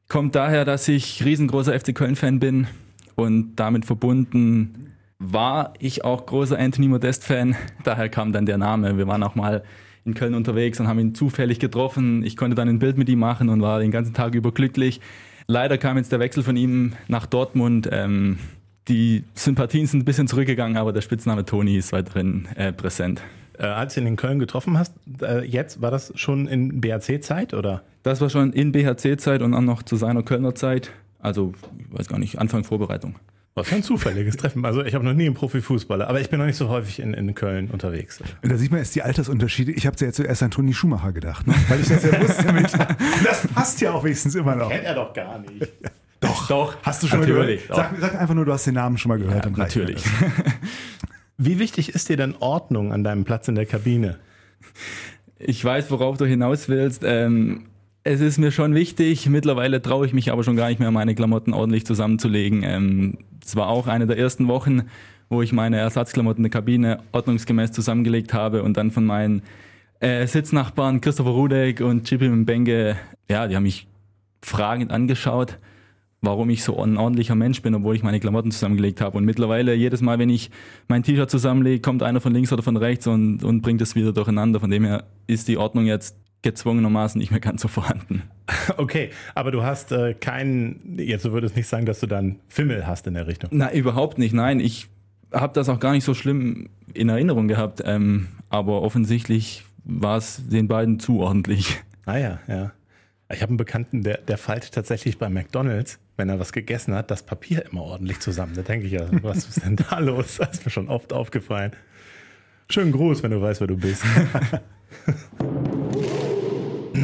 [0.08, 2.66] Kommt daher, dass ich riesengroßer FC Köln-Fan bin
[3.14, 7.56] und damit verbunden war ich auch großer Anthony Modest-Fan.
[7.84, 8.96] Daher kam dann der Name.
[8.96, 9.64] Wir waren auch mal
[10.04, 12.22] in Köln unterwegs und haben ihn zufällig getroffen.
[12.24, 15.00] Ich konnte dann ein Bild mit ihm machen und war den ganzen Tag über glücklich.
[15.50, 17.88] Leider kam jetzt der Wechsel von ihm nach Dortmund.
[17.90, 18.38] Ähm,
[18.86, 23.22] die Sympathien sind ein bisschen zurückgegangen, aber der Spitzname Toni ist weiterhin äh, präsent.
[23.58, 27.54] Äh, als du ihn in Köln getroffen hast, äh, jetzt war das schon in BHC-Zeit
[27.54, 27.82] oder?
[28.02, 30.90] Das war schon in BHC-Zeit und dann noch zu seiner Kölner Zeit.
[31.18, 33.14] Also, ich weiß gar nicht, Anfang Vorbereitung.
[33.58, 34.64] Was für ein zufälliges Treffen.
[34.64, 37.14] Also ich habe noch nie einen Profifußballer, aber ich bin noch nicht so häufig in,
[37.14, 38.20] in Köln unterwegs.
[38.42, 39.72] Und da sieht man jetzt die Altersunterschiede.
[39.72, 41.54] Ich habe ja zuerst an Toni Schumacher gedacht, ne?
[41.68, 42.52] weil ich das ja wusste.
[42.52, 42.72] Mit,
[43.24, 44.70] das passt ja auch wenigstens immer noch.
[44.70, 45.68] Kennt er doch gar nicht.
[46.20, 46.76] Doch, doch.
[46.82, 48.00] Hast du schon natürlich, mal gehört?
[48.00, 49.44] Sag, sag, einfach nur, du hast den Namen schon mal gehört.
[49.44, 50.02] Ja, natürlich.
[51.38, 54.18] Wie wichtig ist dir denn Ordnung an deinem Platz in der Kabine?
[55.38, 57.02] Ich weiß, worauf du hinaus willst.
[57.04, 57.66] Ähm,
[58.02, 59.26] es ist mir schon wichtig.
[59.26, 62.62] Mittlerweile traue ich mich aber schon gar nicht mehr, meine Klamotten ordentlich zusammenzulegen.
[62.64, 64.82] Ähm, es war auch eine der ersten Wochen,
[65.30, 69.40] wo ich meine Ersatzklamotten in der Kabine ordnungsgemäß zusammengelegt habe und dann von meinen
[70.00, 72.96] äh, Sitznachbarn Christopher Rudek und Chippy Mbenge,
[73.30, 73.86] ja, die haben mich
[74.42, 75.58] fragend angeschaut,
[76.20, 79.16] warum ich so ein ordentlicher Mensch bin, obwohl ich meine Klamotten zusammengelegt habe.
[79.16, 80.50] Und mittlerweile, jedes Mal, wenn ich
[80.88, 84.12] mein T-Shirt zusammenlege, kommt einer von links oder von rechts und, und bringt es wieder
[84.12, 84.60] durcheinander.
[84.60, 88.22] Von dem her ist die Ordnung jetzt gezwungenermaßen nicht mehr ganz so vorhanden.
[88.78, 92.86] Okay, aber du hast äh, keinen, jetzt du würdest nicht sagen, dass du dann Fimmel
[92.86, 93.50] hast in der Richtung.
[93.52, 94.32] Na, überhaupt nicht.
[94.32, 94.88] Nein, ich
[95.32, 97.82] habe das auch gar nicht so schlimm in Erinnerung gehabt.
[97.84, 101.80] Ähm, aber offensichtlich war es den beiden zu ordentlich.
[102.06, 102.72] Ah ja, ja.
[103.30, 107.10] Ich habe einen Bekannten, der, der fällt tatsächlich bei McDonalds, wenn er was gegessen hat,
[107.10, 108.54] das Papier immer ordentlich zusammen.
[108.54, 110.38] Da denke ich ja, was ist denn da los?
[110.38, 111.72] Das ist mir schon oft aufgefallen.
[112.70, 114.02] Schönen Gruß, wenn du weißt, wer du bist.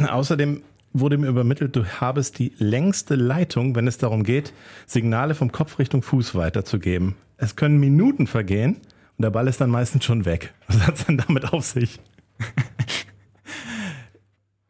[0.09, 0.61] Außerdem
[0.93, 4.53] wurde mir übermittelt, du habest die längste Leitung, wenn es darum geht,
[4.85, 7.15] Signale vom Kopf Richtung Fuß weiterzugeben.
[7.37, 8.75] Es können Minuten vergehen
[9.17, 10.53] und der Ball ist dann meistens schon weg.
[10.67, 11.99] Was hat es denn damit auf sich?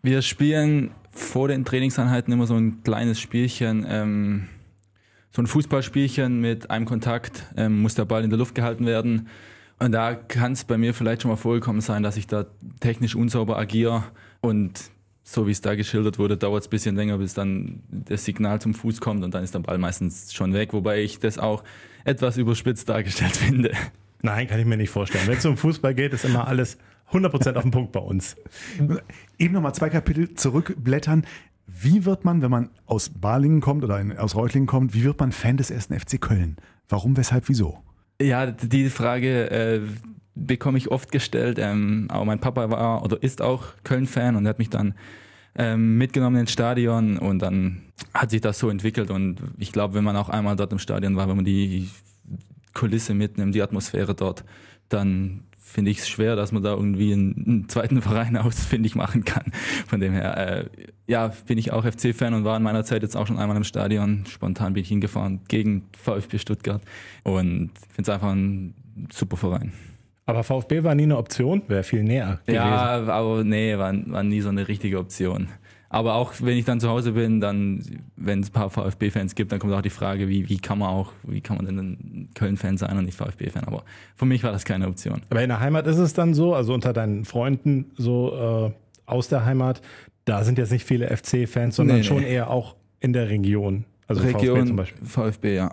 [0.01, 4.47] Wir spielen vor den Trainingseinheiten immer so ein kleines Spielchen, ähm,
[5.31, 9.27] so ein Fußballspielchen mit einem Kontakt, ähm, muss der Ball in der Luft gehalten werden.
[9.79, 12.45] Und da kann es bei mir vielleicht schon mal vorgekommen sein, dass ich da
[12.79, 14.03] technisch unsauber agiere
[14.41, 14.91] und
[15.27, 18.61] so wie es da geschildert wurde, dauert es ein bisschen länger, bis dann das Signal
[18.61, 21.63] zum Fuß kommt und dann ist der Ball meistens schon weg, wobei ich das auch
[22.03, 23.71] etwas überspitzt dargestellt finde.
[24.21, 25.27] Nein, kann ich mir nicht vorstellen.
[25.27, 26.77] Wenn es um Fußball geht, ist immer alles
[27.11, 28.35] 100% auf den Punkt bei uns.
[29.39, 31.25] Eben nochmal zwei Kapitel zurückblättern.
[31.65, 35.31] Wie wird man, wenn man aus Balingen kommt oder aus Reutlingen kommt, wie wird man
[35.31, 36.57] Fan des ersten FC Köln?
[36.87, 37.79] Warum, weshalb, wieso?
[38.21, 39.81] Ja, die Frage äh,
[40.35, 41.57] bekomme ich oft gestellt.
[41.59, 44.93] Ähm, aber mein Papa war oder ist auch Köln-Fan und hat mich dann
[45.57, 47.81] ähm, mitgenommen ins Stadion und dann
[48.13, 51.15] hat sich das so entwickelt und ich glaube, wenn man auch einmal dort im Stadion
[51.15, 51.89] war, wenn man die
[52.73, 54.43] Kulisse mitnimmt, die Atmosphäre dort,
[54.89, 59.23] dann finde ich es schwer, dass man da irgendwie einen, einen zweiten Verein ausfindig machen
[59.25, 59.51] kann.
[59.87, 60.65] Von dem her, äh,
[61.07, 63.63] ja, bin ich auch FC-Fan und war in meiner Zeit jetzt auch schon einmal im
[63.63, 64.25] Stadion.
[64.27, 66.81] Spontan bin ich hingefahren gegen VfB Stuttgart
[67.23, 68.75] und finde es einfach ein
[69.11, 69.73] super Verein.
[70.25, 72.55] Aber VfB war nie eine Option, wäre viel näher gewesen.
[72.63, 75.49] Ja, aber nee, war, war nie so eine richtige Option.
[75.89, 77.81] Aber auch wenn ich dann zu Hause bin, dann,
[78.17, 80.89] wenn es ein paar VfB-Fans gibt, dann kommt auch die Frage, wie, wie kann man
[80.89, 83.63] auch, wie kann man denn ein Köln-Fan sein und nicht VfB-Fan?
[83.65, 83.83] Aber
[84.15, 85.21] für mich war das keine Option.
[85.29, 88.71] Aber in der Heimat ist es dann so, also unter deinen Freunden so äh,
[89.05, 89.81] aus der Heimat,
[90.25, 92.07] da sind jetzt nicht viele FC-Fans, sondern Nee, nee.
[92.07, 93.85] schon eher auch in der Region.
[94.07, 95.05] Also VfB Region zum Beispiel.
[95.07, 95.71] VfB, ja.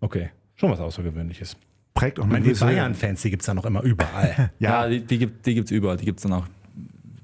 [0.00, 1.56] Okay, schon was Außergewöhnliches.
[1.94, 4.50] Prägt auch eine meine, die Bayern-Fans, die gibt's da noch immer überall.
[4.58, 5.96] Ja, Ja, die, die gibt die gibt's überall.
[5.96, 6.46] Die gibt's dann auch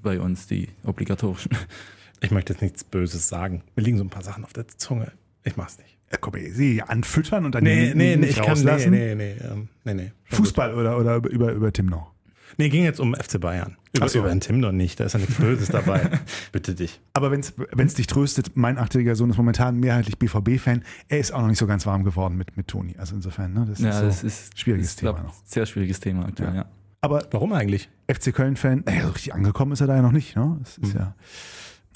[0.03, 1.51] bei uns, die obligatorischen.
[2.21, 3.63] ich möchte jetzt nichts Böses sagen.
[3.77, 5.13] Mir liegen so ein paar Sachen auf der Zunge.
[5.43, 5.97] Ich mach's nicht.
[6.13, 8.91] Ja, komm, sie anfüttern und dann Nee, die- nee, nee, nicht ich kann, nee, rauslassen.
[8.91, 10.13] nee, nee, ähm, nee, nee.
[10.31, 12.07] Fußball oder, oder über- über, über Tim noch.
[12.07, 12.35] gut.
[12.59, 13.77] Nee, ging jetzt um FC Bayern.
[13.93, 14.21] Über, Ach so.
[14.21, 16.21] über den Tim noch nicht, da ist ja nichts Böses dabei.
[16.53, 17.01] Bitte dich.
[17.13, 20.85] Aber wenn es dich tröstet, mein achtjähriger Sohn ist momentan mehrheitlich BVB-Fan.
[21.09, 22.95] Er ist auch noch nicht so ganz warm geworden mit, mit Toni.
[22.99, 25.35] Also insofern, ne, das ja, ist so das ist schwieriges ist, glaub, Thema noch.
[25.45, 26.67] Sehr schwieriges Thema aktuell, ja.
[27.01, 27.89] Aber Warum eigentlich?
[28.09, 30.37] FC Köln-Fan, naja, so richtig angekommen ist er da ja noch nicht.
[30.37, 30.59] Ne?
[30.61, 31.15] Das ist ja.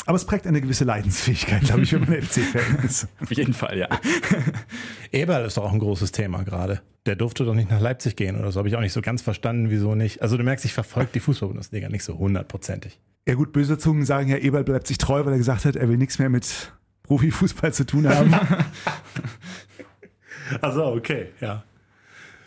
[0.07, 3.09] Aber es prägt eine gewisse Leidensfähigkeit, glaube ich, wenn man FC-Fan ist.
[3.21, 3.89] Auf jeden Fall, ja.
[5.13, 6.83] Eberl ist doch auch ein großes Thema gerade.
[7.07, 8.59] Der durfte doch nicht nach Leipzig gehen oder so.
[8.59, 10.21] Habe ich auch nicht so ganz verstanden, wieso nicht.
[10.21, 13.01] Also du merkst, ich verfolge die Fußball-Bundesliga nicht so hundertprozentig.
[13.27, 15.89] Ja gut, böse Zungen sagen ja, Eberl bleibt sich treu, weil er gesagt hat, er
[15.89, 16.73] will nichts mehr mit
[17.05, 18.35] Profifußball zu tun haben.
[20.61, 21.65] Also okay, ja.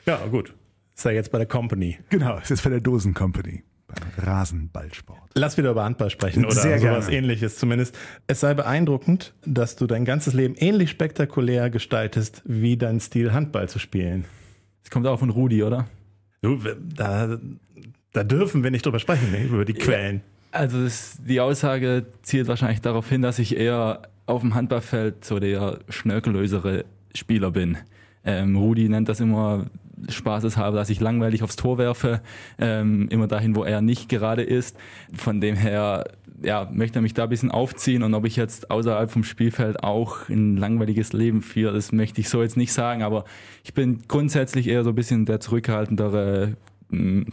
[0.06, 0.54] Ja, gut.
[0.96, 1.98] Ist ja jetzt bei der Company.
[2.10, 5.32] genau, es ist für der Dosen Company beim Rasenballsport.
[5.36, 7.18] Lass wieder über Handball sprechen oder Sehr sowas gerne.
[7.18, 7.98] ähnliches zumindest.
[8.28, 13.70] Es sei beeindruckend, dass du dein ganzes Leben ähnlich spektakulär gestaltest, wie dein Stil Handball
[13.70, 14.26] zu spielen.
[14.84, 15.88] Das kommt auch von Rudi, oder?
[16.42, 16.60] Du,
[16.96, 17.38] da,
[18.14, 20.22] da dürfen wir nicht drüber sprechen, ne, über die Quellen.
[20.52, 25.40] Also das, die Aussage zielt wahrscheinlich darauf hin, dass ich eher auf dem Handballfeld so
[25.40, 27.78] der schnörkellösere Spieler bin.
[28.24, 29.68] Ähm, Rudi nennt das immer
[30.10, 32.22] spaßeshalber, dass ich langweilig aufs Tor werfe,
[32.60, 34.78] ähm, immer dahin, wo er nicht gerade ist.
[35.14, 36.06] Von dem her
[36.44, 39.84] ja, möchte er mich da ein bisschen aufziehen und ob ich jetzt außerhalb vom Spielfeld
[39.84, 43.26] auch ein langweiliges Leben führe, das möchte ich so jetzt nicht sagen, aber
[43.64, 46.54] ich bin grundsätzlich eher so ein bisschen der zurückhaltendere,
[46.90, 47.26] mh,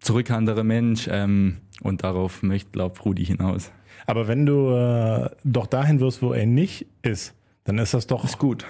[0.00, 3.72] zurückhaltendere Mensch ähm, und darauf möchte, glaub Rudi hinaus.
[4.06, 8.24] Aber wenn du äh, doch dahin wirst, wo er nicht ist, dann ist das doch
[8.24, 8.66] Ist gut,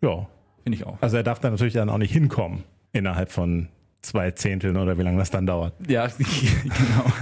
[0.00, 0.26] Ja.
[0.62, 0.96] finde ich auch.
[1.02, 2.62] Also er darf da natürlich dann auch nicht hinkommen
[2.96, 3.68] innerhalb von
[4.02, 5.74] zwei Zehnteln oder wie lange das dann dauert.
[5.88, 7.12] Ja, genau.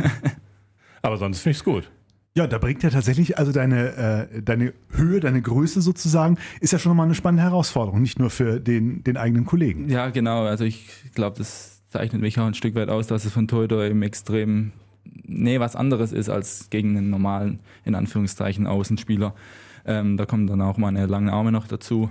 [1.03, 1.91] Aber sonst finde ich es gut.
[2.37, 6.81] Ja, da bringt ja tatsächlich, also deine, äh, deine Höhe, deine Größe sozusagen, ist ja
[6.81, 9.89] schon mal eine spannende Herausforderung, nicht nur für den, den eigenen Kollegen.
[9.89, 10.45] Ja, genau.
[10.45, 13.85] Also ich glaube, das zeichnet mich auch ein Stück weit aus, dass es von Torhüter
[13.85, 14.73] eben extrem,
[15.05, 19.33] nee, was anderes ist als gegen einen normalen, in Anführungszeichen, Außenspieler.
[19.87, 22.11] Ähm, da kommen dann auch meine langen Arme noch dazu.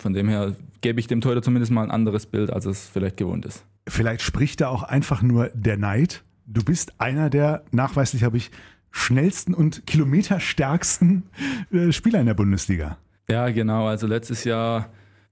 [0.00, 3.18] Von dem her gebe ich dem Torhüter zumindest mal ein anderes Bild, als es vielleicht
[3.18, 3.66] gewohnt ist.
[3.86, 6.24] Vielleicht spricht da auch einfach nur der Neid.
[6.46, 8.50] Du bist einer der, nachweislich habe ich,
[8.90, 11.24] schnellsten und kilometerstärksten
[11.70, 12.96] äh, Spieler in der Bundesliga.
[13.28, 13.86] Ja, genau.
[13.86, 14.88] Also letztes Jahr,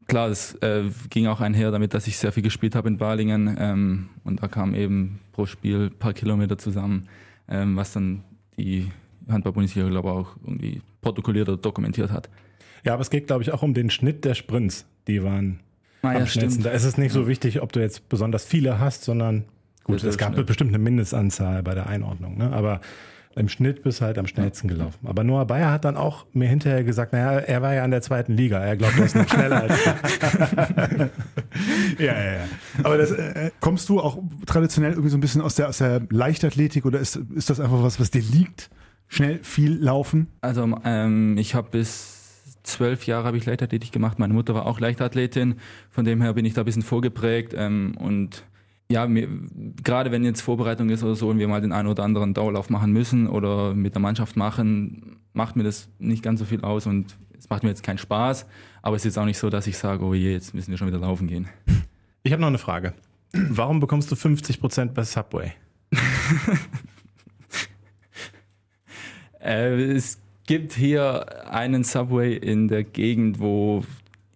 [0.06, 3.56] klar, es äh, ging auch einher damit, dass ich sehr viel gespielt habe in Balingen.
[3.58, 7.08] Ähm, und da kam eben pro Spiel ein paar Kilometer zusammen,
[7.48, 8.22] ähm, was dann
[8.58, 8.92] die
[9.30, 12.28] Handball-Bundesliga, glaube ich, auch irgendwie protokolliert oder dokumentiert hat.
[12.84, 14.86] Ja, aber es geht, glaube ich, auch um den Schnitt der Sprints.
[15.06, 15.60] Die waren
[16.02, 16.62] Ah, am schnellsten.
[16.62, 19.44] Da ist es nicht so wichtig, ob du jetzt besonders viele hast, sondern
[19.84, 20.44] gut, Ja, es gab schnell.
[20.44, 22.38] bestimmt eine Mindestanzahl bei der Einordnung.
[22.38, 22.52] Ne?
[22.52, 22.80] Aber
[23.34, 24.98] im Schnitt bist du halt am schnellsten gelaufen.
[25.06, 28.02] Aber Noah Bayer hat dann auch mir hinterher gesagt, naja, er war ja in der
[28.02, 28.58] zweiten Liga.
[28.58, 29.78] Er glaubt, er ist noch schneller als
[31.98, 32.44] Ja, ja, ja.
[32.82, 36.02] Aber das, äh, kommst du auch traditionell irgendwie so ein bisschen aus der, aus der
[36.10, 38.70] Leichtathletik oder ist, ist das einfach was, was dir liegt?
[39.08, 40.28] Schnell viel laufen?
[40.42, 42.17] Also ähm, ich habe bis
[42.68, 44.18] zwölf Jahre habe ich Leichtathletik gemacht.
[44.18, 45.56] Meine Mutter war auch Leichtathletin.
[45.90, 47.54] Von dem her bin ich da ein bisschen vorgeprägt.
[47.56, 48.44] Ähm, und
[48.90, 49.28] ja, mir,
[49.82, 52.70] gerade wenn jetzt Vorbereitung ist oder so und wir mal den einen oder anderen Dauerlauf
[52.70, 56.86] machen müssen oder mit der Mannschaft machen, macht mir das nicht ganz so viel aus
[56.86, 58.46] und es macht mir jetzt keinen Spaß.
[58.82, 60.78] Aber es ist jetzt auch nicht so, dass ich sage, oh je, jetzt müssen wir
[60.78, 61.48] schon wieder laufen gehen.
[62.24, 62.92] Ich habe noch eine Frage.
[63.32, 65.52] Warum bekommst du 50% bei Subway?
[69.40, 73.84] Äh, es gibt hier einen Subway in der Gegend, wo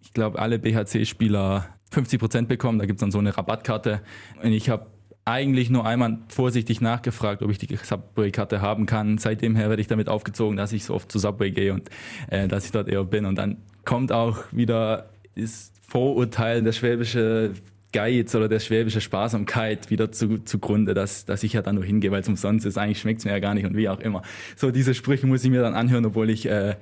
[0.03, 2.77] ich glaube, alle BHC-Spieler 50% bekommen.
[2.77, 3.99] Da gibt es dann so eine Rabattkarte.
[4.43, 4.85] Und ich habe
[5.25, 9.17] eigentlich nur einmal vorsichtig nachgefragt, ob ich die Subway-Karte haben kann.
[9.17, 11.89] Seitdem her werde ich damit aufgezogen, dass ich so oft zu Subway gehe und
[12.29, 13.25] äh, dass ich dort eher bin.
[13.25, 17.53] Und dann kommt auch wieder das Vorurteil, der schwäbische
[17.93, 22.11] Geiz oder der schwäbische Sparsamkeit wieder zu, zugrunde, dass, dass ich ja da nur hingehe,
[22.11, 22.77] weil es umsonst ist.
[22.77, 24.21] Eigentlich schmeckt es mir ja gar nicht und wie auch immer.
[24.57, 26.75] So diese Sprüche muss ich mir dann anhören, obwohl ich, äh,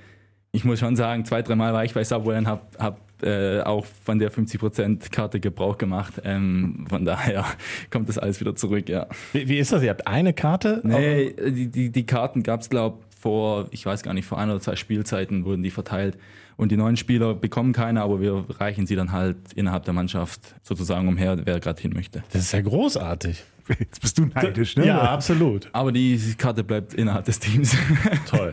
[0.52, 3.86] ich muss schon sagen, zwei, dreimal war ich bei Subway und habe hab, äh, auch
[3.86, 6.22] von der 50%-Karte Gebrauch gemacht.
[6.24, 7.46] Ähm, von daher
[7.92, 9.06] kommt das alles wieder zurück, ja.
[9.34, 9.84] Wie, wie ist das?
[9.84, 10.82] Ihr habt eine Karte?
[10.84, 14.50] Nee, die, die, die Karten gab es, glaube vor, ich weiß gar nicht, vor ein
[14.50, 16.18] oder zwei Spielzeiten wurden die verteilt.
[16.58, 20.56] Und die neuen Spieler bekommen keine, aber wir reichen sie dann halt innerhalb der Mannschaft
[20.64, 22.24] sozusagen umher, wer gerade hin möchte.
[22.34, 23.44] Das ist ja großartig.
[23.80, 24.88] Jetzt bist du neidisch, ne?
[24.88, 25.70] Ja, absolut.
[25.72, 27.76] Aber die Karte bleibt innerhalb des Teams.
[28.30, 28.52] Toll.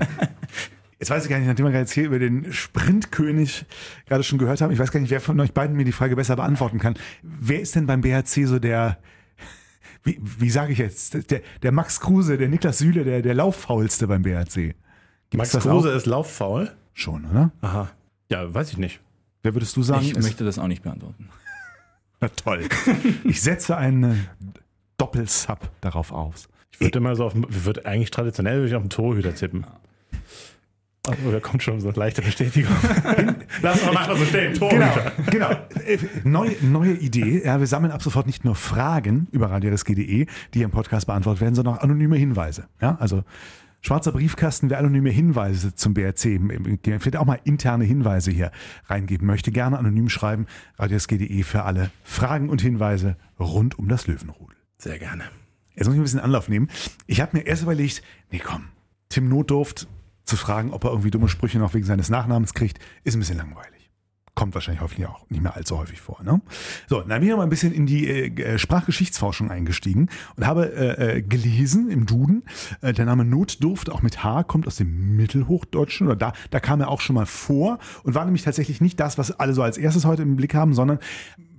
[0.98, 3.64] Jetzt weiß ich gar nicht, nachdem wir gerade jetzt hier über den Sprintkönig
[4.06, 6.16] gerade schon gehört haben, ich weiß gar nicht, wer von euch beiden mir die Frage
[6.16, 6.94] besser beantworten kann.
[7.22, 8.98] Wer ist denn beim BHC so der,
[10.08, 14.06] wie, wie sage ich jetzt, der, der Max Kruse, der Niklas Süle, der, der Lauffaulste
[14.06, 14.54] beim BHC?
[14.54, 15.96] Gibt's Max das Kruse auch?
[15.96, 16.70] ist lauffaul?
[16.94, 17.52] Schon, oder?
[17.60, 17.90] Aha.
[18.30, 19.00] Ja, weiß ich nicht.
[19.42, 20.02] Wer würdest du sagen?
[20.02, 21.28] Ich möchte das auch nicht beantworten.
[22.20, 22.66] Na toll.
[23.24, 24.26] Ich setze einen
[24.96, 26.48] Doppelsub darauf aus.
[26.72, 29.64] Ich würde immer so auf, würde eigentlich traditionell würde ich auf den Torhüter tippen.
[31.06, 32.74] Oh, da kommt schon so eine leichte Bestätigung.
[33.62, 35.12] Lass mal einfach so stehen, Genau, Torhüter.
[35.30, 35.50] genau.
[35.86, 37.42] Äh, Neue, neue Idee.
[37.44, 41.54] Ja, wir sammeln ab sofort nicht nur Fragen über radiosg.de, die im Podcast beantwortet werden,
[41.54, 42.68] sondern auch anonyme Hinweise.
[42.82, 43.24] Ja, also
[43.80, 46.40] schwarzer Briefkasten, wer anonyme Hinweise zum BRC,
[47.00, 48.50] vielleicht auch mal interne Hinweise hier
[48.86, 50.44] reingeben möchte, gerne anonym schreiben.
[50.78, 54.56] radiosg.de für alle Fragen und Hinweise rund um das Löwenrudel.
[54.76, 55.24] Sehr gerne.
[55.74, 56.68] Jetzt muss ich ein bisschen Anlauf nehmen.
[57.06, 58.64] Ich habe mir erst überlegt, nee komm,
[59.08, 59.88] Tim Notdurft
[60.28, 63.38] zu fragen, ob er irgendwie dumme Sprüche noch wegen seines Nachnamens kriegt, ist ein bisschen
[63.38, 63.90] langweilig.
[64.34, 66.22] Kommt wahrscheinlich hoffentlich auch nicht mehr allzu häufig vor.
[66.22, 66.40] Ne?
[66.86, 70.72] So, dann bin ich mal ein bisschen in die äh, äh, Sprachgeschichtsforschung eingestiegen und habe
[70.72, 72.44] äh, äh, gelesen im Duden,
[72.80, 76.80] äh, der Name Notdurft, auch mit H, kommt aus dem Mittelhochdeutschen oder da, da kam
[76.80, 79.76] er auch schon mal vor und war nämlich tatsächlich nicht das, was alle so als
[79.76, 81.00] erstes heute im Blick haben, sondern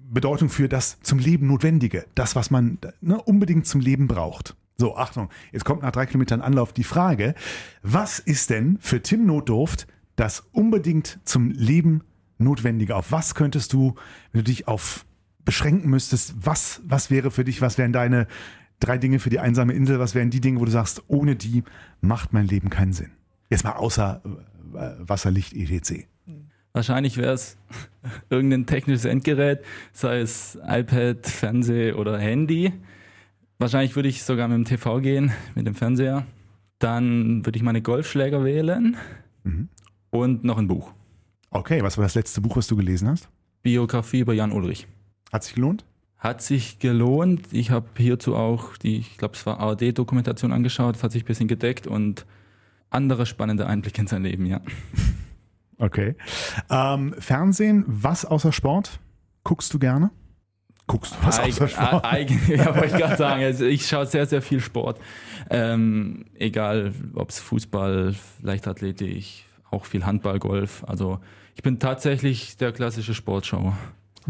[0.10, 4.56] Bedeutung für das zum Leben Notwendige, das, was man ne, unbedingt zum Leben braucht.
[4.80, 7.36] So, Achtung, jetzt kommt nach drei Kilometern Anlauf die Frage,
[7.84, 12.02] was ist denn für Tim Notdurft das unbedingt zum Leben
[12.38, 12.96] Notwendige?
[12.96, 13.96] Auf was könntest du,
[14.32, 15.06] wenn du dich auf
[15.44, 18.26] beschränken müsstest, was, was wäre für dich, was wären deine
[18.80, 21.64] drei Dinge für die einsame Insel, was wären die Dinge, wo du sagst, ohne die
[22.00, 23.12] macht mein Leben keinen Sinn?
[23.50, 26.06] Jetzt mal außer äh, Wasser, Licht, etc.
[26.72, 27.58] Wahrscheinlich wäre es
[28.30, 29.60] irgendein technisches Endgerät,
[29.92, 32.72] sei es iPad, Fernseh oder Handy.
[33.60, 36.26] Wahrscheinlich würde ich sogar mit dem TV gehen, mit dem Fernseher.
[36.80, 38.96] Dann würde ich meine Golfschläger wählen
[40.12, 40.92] und noch ein Buch.
[41.52, 43.28] Okay, was war das letzte Buch, was du gelesen hast?
[43.62, 44.88] Biografie über Jan Ulrich.
[45.32, 45.84] Hat sich gelohnt?
[46.18, 47.48] Hat sich gelohnt.
[47.52, 50.96] Ich habe hierzu auch die, ich glaube, es war ARD-Dokumentation angeschaut.
[50.96, 52.26] Das hat sich ein bisschen gedeckt und
[52.90, 54.62] andere spannende Einblicke in sein Leben, ja.
[55.82, 56.16] Okay.
[56.70, 59.00] Ähm, Fernsehen, was außer Sport?
[59.46, 60.12] Guckst du gerne?
[60.90, 62.04] Guckst du was außer Sport?
[62.48, 63.44] Ja, wollte ich gerade sagen.
[63.44, 65.00] Also ich schaue sehr, sehr viel Sport.
[65.52, 70.84] Ähm, egal, ob es Fußball, Leichtathletik, auch viel Handball, Golf.
[70.88, 71.20] Also
[71.56, 73.78] ich bin tatsächlich der klassische Sportschauer.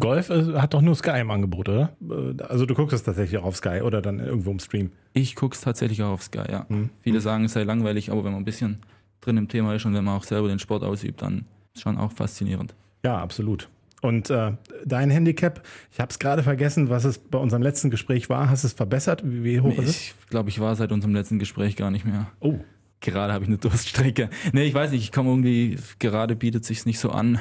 [0.02, 1.93] Golf äh, hat doch nur Sky im Angebot, oder?
[2.02, 4.91] Äh, Also du guckst es tatsächlich auch auf Sky oder dann irgendwo im Stream.
[5.13, 6.65] Ich gucke es tatsächlich auch auf Sky, ja.
[6.67, 6.89] Hm.
[7.02, 8.80] Viele sagen, es sei langweilig, aber wenn man ein bisschen
[9.22, 11.98] drin im Thema ist und wenn man auch selber den Sport ausübt, dann ist schon
[11.98, 12.74] auch faszinierend.
[13.06, 13.69] Ja, absolut.
[14.02, 14.54] Und äh,
[14.86, 18.50] dein Handicap, ich habe es gerade vergessen, was es bei unserem letzten Gespräch war.
[18.50, 19.24] Hast du es verbessert?
[19.26, 20.02] Wie, wie hoch ist es?
[20.02, 22.28] Ich glaube, ich war seit unserem letzten Gespräch gar nicht mehr.
[22.40, 22.60] Oh,
[23.02, 24.30] Gerade habe ich eine Durststrecke.
[24.52, 27.40] Nee, ich weiß nicht, ich komme irgendwie, gerade bietet sich nicht so an,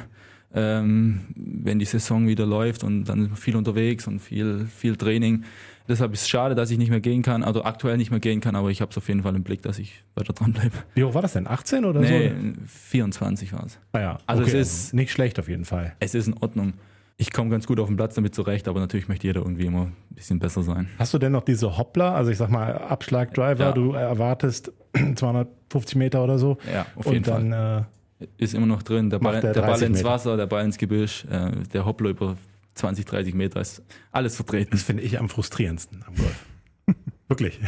[0.53, 5.43] ähm, wenn die Saison wieder läuft und dann viel unterwegs und viel, viel Training.
[5.89, 8.39] Deshalb ist es schade, dass ich nicht mehr gehen kann, also aktuell nicht mehr gehen
[8.41, 10.71] kann, aber ich habe es auf jeden Fall im Blick, dass ich weiter dranbleibe.
[10.93, 11.47] wie hoch war das denn?
[11.47, 12.35] 18 oder Nee, so?
[12.67, 13.79] 24 war es.
[13.91, 15.93] Ah ja, Also okay, es ist- nicht schlecht auf jeden Fall.
[15.99, 16.73] Es ist in Ordnung.
[17.17, 19.87] Ich komme ganz gut auf den Platz damit zurecht, aber natürlich möchte jeder irgendwie immer
[19.87, 20.87] ein bisschen besser sein.
[20.97, 23.71] Hast du denn noch diese Hoppler, also ich sag mal Abschlag-Driver, Ja.
[23.73, 24.71] du erwartest
[25.15, 27.87] 250 Meter oder so Ja, auf jeden und dann Fall.
[28.21, 29.09] äh, Ist immer noch drin.
[29.09, 30.03] Der Ball, der Ball 30 ins.
[30.03, 32.37] Wasser, der Ball ins Gebüsch, äh, der Hoppler über
[32.79, 34.71] 20, 30 Meter ist alles vertreten.
[34.71, 36.45] das finde ich am frustrierendsten am Golf.
[37.27, 37.59] Wirklich.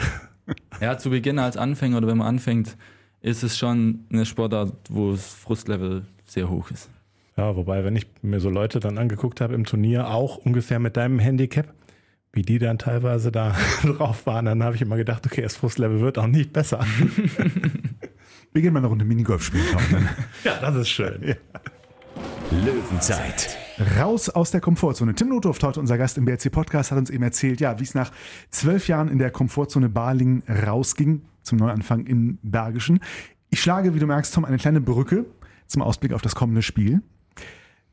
[0.79, 2.77] Ja, zu Beginn als Anfänger oder wenn man anfängt,
[3.21, 6.89] ist es schon eine Sportart, wo das Frustlevel sehr hoch ist.
[7.37, 10.97] Ja, wobei, wenn ich mir so Leute dann angeguckt habe im Turnier, auch ungefähr mit
[10.97, 11.73] deinem Handicap,
[12.33, 16.01] wie die dann teilweise da drauf waren, dann habe ich immer gedacht, okay, das Frustlevel
[16.01, 16.85] wird auch nicht besser.
[18.53, 19.63] Wir gehen mal eine Runde Minigolf spielen.
[20.43, 21.35] Ja, das ist schön.
[22.51, 23.57] Löwenzeit.
[23.79, 25.15] Raus aus der Komfortzone.
[25.15, 27.93] Tim Notdurft, heute unser Gast im BRC Podcast, hat uns eben erzählt, ja, wie es
[27.93, 28.11] nach
[28.49, 32.99] zwölf Jahren in der Komfortzone Balingen rausging zum Neuanfang in Bergischen.
[33.49, 35.25] Ich schlage, wie du merkst, Tom, eine kleine Brücke
[35.67, 37.01] zum Ausblick auf das kommende Spiel.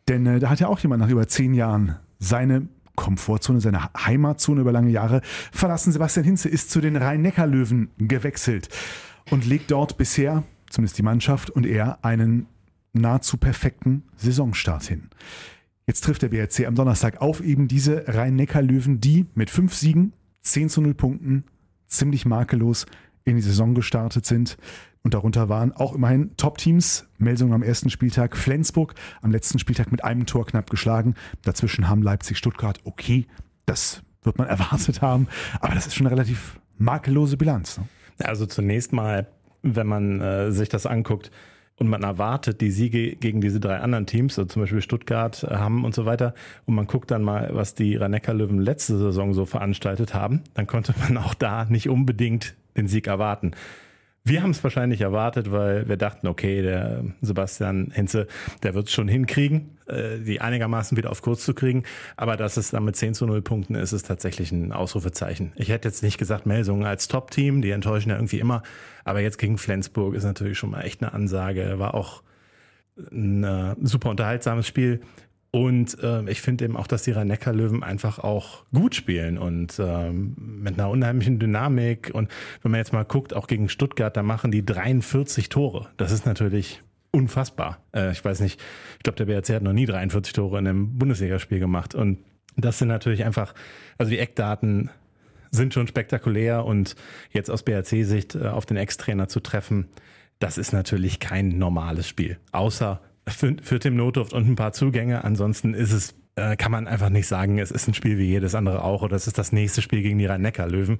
[0.09, 4.61] Denn äh, da hat ja auch jemand nach über zehn Jahren seine Komfortzone, seine Heimatzone
[4.62, 5.21] über lange Jahre
[5.53, 5.93] verlassen.
[5.93, 8.69] Sebastian Hinze ist zu den Rhein-Neckar-Löwen gewechselt
[9.31, 12.47] und legt dort bisher, zumindest die Mannschaft und er, einen
[12.93, 15.11] nahezu perfekten Saisonstart hin.
[15.88, 20.68] Jetzt trifft der BRC am Donnerstag auf eben diese Rhein-Neckar-Löwen, die mit fünf Siegen, 10
[20.68, 21.44] zu 0 Punkten,
[21.87, 22.85] ziemlich makellos
[23.24, 24.59] in die Saison gestartet sind.
[25.03, 27.09] Und darunter waren auch immerhin Top-Teams.
[27.16, 31.14] Melsung am ersten Spieltag, Flensburg am letzten Spieltag mit einem Tor knapp geschlagen.
[31.40, 32.79] Dazwischen haben Leipzig, Stuttgart.
[32.85, 33.27] Okay,
[33.64, 35.27] das wird man erwartet haben.
[35.59, 37.79] Aber das ist schon eine relativ makellose Bilanz.
[37.79, 37.85] Ne?
[38.18, 39.27] Also zunächst mal,
[39.62, 41.31] wenn man äh, sich das anguckt,
[41.79, 45.85] und man erwartet die Siege gegen diese drei anderen Teams, also zum Beispiel Stuttgart, Hamm
[45.85, 46.35] und so weiter,
[46.67, 50.67] und man guckt dann mal, was die rhein löwen letzte Saison so veranstaltet haben, dann
[50.67, 53.53] konnte man auch da nicht unbedingt den Sieg erwarten.
[54.29, 58.27] Wir haben es wahrscheinlich erwartet, weil wir dachten, okay, der Sebastian Hinze,
[58.62, 61.85] der wird es schon hinkriegen, äh, die einigermaßen wieder auf Kurs zu kriegen.
[62.17, 65.53] Aber dass es dann mit 10 zu 0 Punkten ist, ist tatsächlich ein Ausrufezeichen.
[65.57, 68.62] Ich hätte jetzt nicht gesagt Melsungen als Top-Team, die enttäuschen ja irgendwie immer.
[69.05, 71.79] Aber jetzt gegen Flensburg ist natürlich schon mal echt eine Ansage.
[71.79, 72.23] War auch
[73.11, 75.01] ein äh, super unterhaltsames Spiel.
[75.51, 80.35] Und äh, ich finde eben auch, dass die Rhein-Neckar-Löwen einfach auch gut spielen und ähm,
[80.37, 82.11] mit einer unheimlichen Dynamik.
[82.13, 82.31] Und
[82.63, 85.89] wenn man jetzt mal guckt, auch gegen Stuttgart, da machen die 43 Tore.
[85.97, 86.83] Das ist natürlich
[87.13, 87.79] unfassbar.
[87.95, 88.61] Äh, ich weiß nicht,
[88.99, 91.95] ich glaube, der BRC hat noch nie 43 Tore in einem Bundesligaspiel gemacht.
[91.95, 92.19] Und
[92.57, 93.55] das sind natürlich einfach,
[93.97, 94.91] also die Eckdaten
[95.51, 96.95] sind schon spektakulär und
[97.31, 99.89] jetzt aus BRC-Sicht äh, auf den Ex-Trainer zu treffen,
[100.41, 102.39] das ist natürlich kein normales Spiel.
[102.53, 105.25] Außer für, für Tim Notdurft und ein paar Zugänge.
[105.25, 108.55] Ansonsten ist es, äh, kann man einfach nicht sagen, es ist ein Spiel wie jedes
[108.55, 110.99] andere auch oder es ist das nächste Spiel gegen die Rhein-Neckar-Löwen.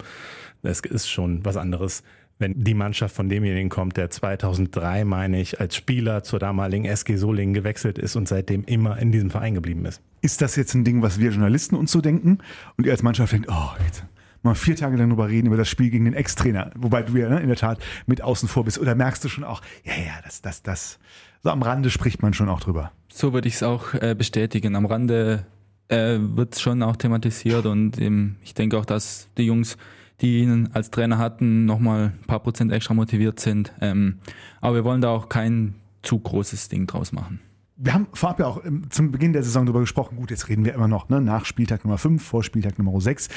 [0.62, 2.03] Es ist schon was anderes,
[2.38, 7.17] wenn die Mannschaft von demjenigen kommt, der 2003, meine ich, als Spieler zur damaligen SG
[7.17, 10.01] Solingen gewechselt ist und seitdem immer in diesem Verein geblieben ist.
[10.21, 12.38] Ist das jetzt ein Ding, was wir Journalisten uns so denken
[12.77, 14.05] und ihr als Mannschaft denkt, oh, jetzt
[14.43, 17.29] mal vier Tage lang drüber reden, über das Spiel gegen den Ex-Trainer, wobei du ja
[17.29, 18.79] ne, in der Tat mit außen vor bist.
[18.79, 20.99] Oder merkst du schon auch, ja, ja, das, das, das,
[21.42, 22.92] so am Rande spricht man schon auch drüber.
[23.09, 24.77] So würde ich es auch äh, bestätigen.
[24.77, 25.46] Am Rande
[25.88, 29.77] äh, wird es schon auch thematisiert und ähm, ich denke auch, dass die Jungs,
[30.20, 33.72] die ihn als Trainer hatten, nochmal ein paar Prozent extra motiviert sind.
[33.81, 34.18] Ähm,
[34.61, 37.40] aber wir wollen da auch kein zu großes Ding draus machen.
[37.77, 40.74] Wir haben vorab ja auch zum Beginn der Saison darüber gesprochen, gut, jetzt reden wir
[40.74, 43.29] immer noch ne, nach Spieltag Nummer 5, vor Spieltag Nummer 6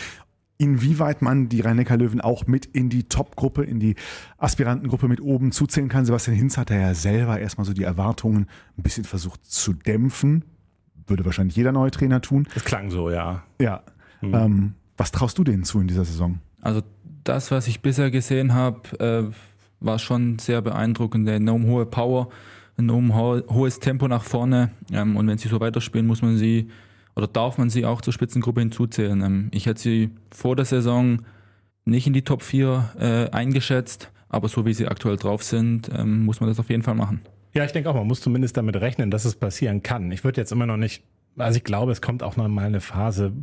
[0.62, 3.96] inwieweit man die rhein löwen auch mit in die Top-Gruppe, in die
[4.38, 6.06] Aspirantengruppe mit oben zuzählen kann.
[6.06, 8.46] Sebastian Hinz hat ja selber erstmal so die Erwartungen
[8.78, 10.46] ein bisschen versucht zu dämpfen.
[11.08, 12.48] Würde wahrscheinlich jeder neue Trainer tun.
[12.54, 13.42] Das klang so, ja.
[13.60, 13.82] Ja.
[14.22, 14.34] Mhm.
[14.36, 16.38] Ähm, was traust du denen zu in dieser Saison?
[16.62, 16.84] Also
[17.24, 19.34] das, was ich bisher gesehen habe, äh,
[19.80, 21.28] war schon sehr beeindruckend.
[21.28, 22.30] Eine enorm hohe Power,
[22.78, 24.70] ein enorm hohes Tempo nach vorne.
[24.92, 26.70] Ähm, und wenn sie so weiterspielen, muss man sie
[27.16, 29.22] oder darf man sie auch zur Spitzengruppe hinzuzählen?
[29.22, 31.22] Ähm, ich hätte sie vor der Saison
[31.86, 36.26] nicht in die Top 4 äh, eingeschätzt, aber so wie sie aktuell drauf sind, ähm,
[36.26, 37.22] muss man das auf jeden Fall machen.
[37.54, 40.12] Ja, ich denke auch, man muss zumindest damit rechnen, dass es passieren kann.
[40.12, 41.04] Ich würde jetzt immer noch nicht,
[41.38, 43.34] also ich glaube, es kommt auch noch mal eine Phase,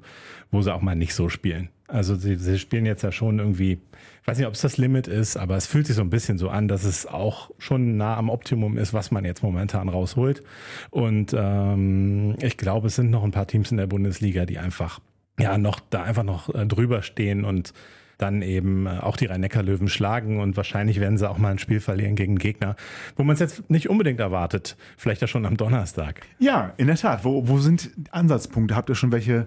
[0.50, 1.68] wo sie auch mal nicht so spielen.
[1.88, 3.81] Also sie, sie spielen jetzt ja schon irgendwie,
[4.20, 6.37] ich weiß nicht, ob es das Limit ist, aber es fühlt sich so ein bisschen
[6.37, 10.42] so an, dass es auch schon nah am Optimum ist, was man jetzt momentan rausholt.
[10.90, 15.01] Und ähm, ich glaube, es sind noch ein paar Teams in der Bundesliga, die einfach
[15.40, 17.72] ja noch da einfach noch äh, drüber stehen und
[18.18, 21.81] dann eben äh, auch die Rhein-Neckar-Löwen schlagen und wahrscheinlich werden sie auch mal ein Spiel
[21.81, 22.77] verlieren gegen Gegner,
[23.16, 24.77] wo man es jetzt nicht unbedingt erwartet.
[24.96, 26.20] Vielleicht ja schon am Donnerstag.
[26.38, 27.24] Ja, in der Tat.
[27.24, 28.77] Wo, wo sind Ansatzpunkte?
[28.77, 29.46] Habt ihr schon welche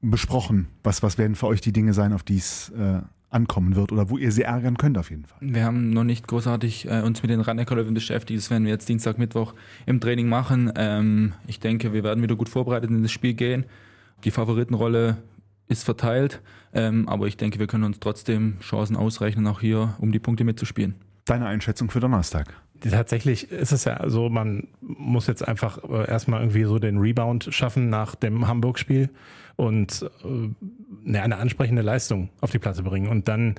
[0.00, 0.68] besprochen?
[0.82, 4.10] Was, was werden für euch die Dinge sein, auf die es äh, ankommen wird oder
[4.10, 5.38] wo ihr sie ärgern könnt auf jeden Fall?
[5.40, 8.38] Wir haben noch nicht großartig äh, uns mit den rhein beschäftigt.
[8.38, 9.54] Das werden wir jetzt Dienstag, Mittwoch
[9.86, 10.72] im Training machen.
[10.76, 13.64] Ähm, ich denke, wir werden wieder gut vorbereitet in das Spiel gehen.
[14.24, 15.18] Die Favoritenrolle
[15.68, 16.42] ist verteilt,
[16.74, 20.44] ähm, aber ich denke, wir können uns trotzdem Chancen ausrechnen, auch hier, um die Punkte
[20.44, 20.96] mitzuspielen.
[21.30, 22.52] Deine Einschätzung für Donnerstag?
[22.80, 27.46] Tatsächlich ist es ja so, man muss jetzt einfach äh, erstmal irgendwie so den Rebound
[27.52, 29.10] schaffen nach dem Hamburg-Spiel
[29.54, 33.06] und äh, eine ansprechende Leistung auf die Platte bringen.
[33.08, 33.54] Und dann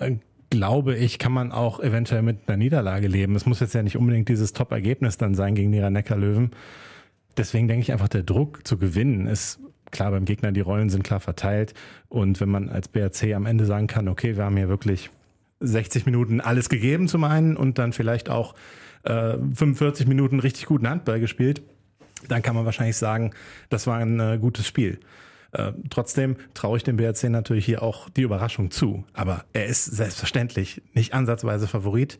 [0.00, 0.12] äh,
[0.48, 3.36] glaube ich, kann man auch eventuell mit einer Niederlage leben.
[3.36, 6.52] Es muss jetzt ja nicht unbedingt dieses Top-Ergebnis dann sein gegen die Rhein-Neckar-Löwen.
[7.36, 11.04] Deswegen denke ich einfach, der Druck zu gewinnen ist klar beim Gegner, die Rollen sind
[11.04, 11.74] klar verteilt.
[12.08, 15.10] Und wenn man als BRC am Ende sagen kann, okay, wir haben hier wirklich
[15.60, 18.54] 60 Minuten alles gegeben zum einen und dann vielleicht auch
[19.04, 21.62] äh, 45 Minuten richtig guten Handball gespielt,
[22.28, 23.32] dann kann man wahrscheinlich sagen,
[23.68, 25.00] das war ein äh, gutes Spiel.
[25.52, 29.04] Äh, trotzdem traue ich dem BRC natürlich hier auch die Überraschung zu.
[29.12, 32.18] Aber er ist selbstverständlich nicht ansatzweise Favorit,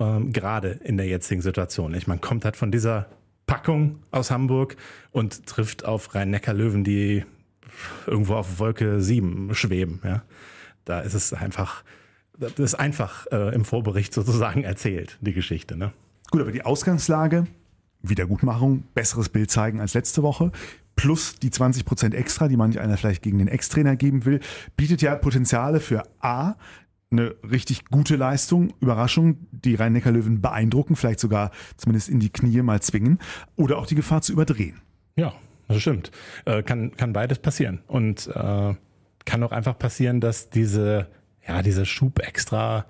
[0.00, 1.94] ähm, gerade in der jetzigen Situation.
[1.94, 3.06] Ich meine, kommt halt von dieser
[3.46, 4.76] Packung aus Hamburg
[5.10, 7.24] und trifft auf Rhein-Neckar-Löwen, die
[8.06, 10.00] irgendwo auf Wolke 7 schweben.
[10.04, 10.22] Ja.
[10.84, 11.82] Da ist es einfach,
[12.38, 15.76] das ist einfach äh, im Vorbericht sozusagen erzählt, die Geschichte.
[15.76, 15.92] Ne?
[16.30, 17.46] Gut, aber die Ausgangslage,
[18.02, 20.52] Wiedergutmachung, besseres Bild zeigen als letzte Woche,
[20.96, 24.40] plus die 20% extra, die manch einer vielleicht gegen den Ex-Trainer geben will,
[24.76, 26.56] bietet ja Potenziale für A,
[27.10, 32.82] eine richtig gute Leistung, Überraschung, die Rhein-Neckar-Löwen beeindrucken, vielleicht sogar zumindest in die Knie mal
[32.82, 33.18] zwingen,
[33.56, 34.80] oder auch die Gefahr zu überdrehen.
[35.16, 35.32] Ja,
[35.68, 36.10] das stimmt.
[36.44, 37.80] Äh, kann, kann beides passieren.
[37.86, 38.74] Und äh,
[39.24, 41.08] kann auch einfach passieren, dass diese,
[41.48, 42.84] ja, diese Schub extra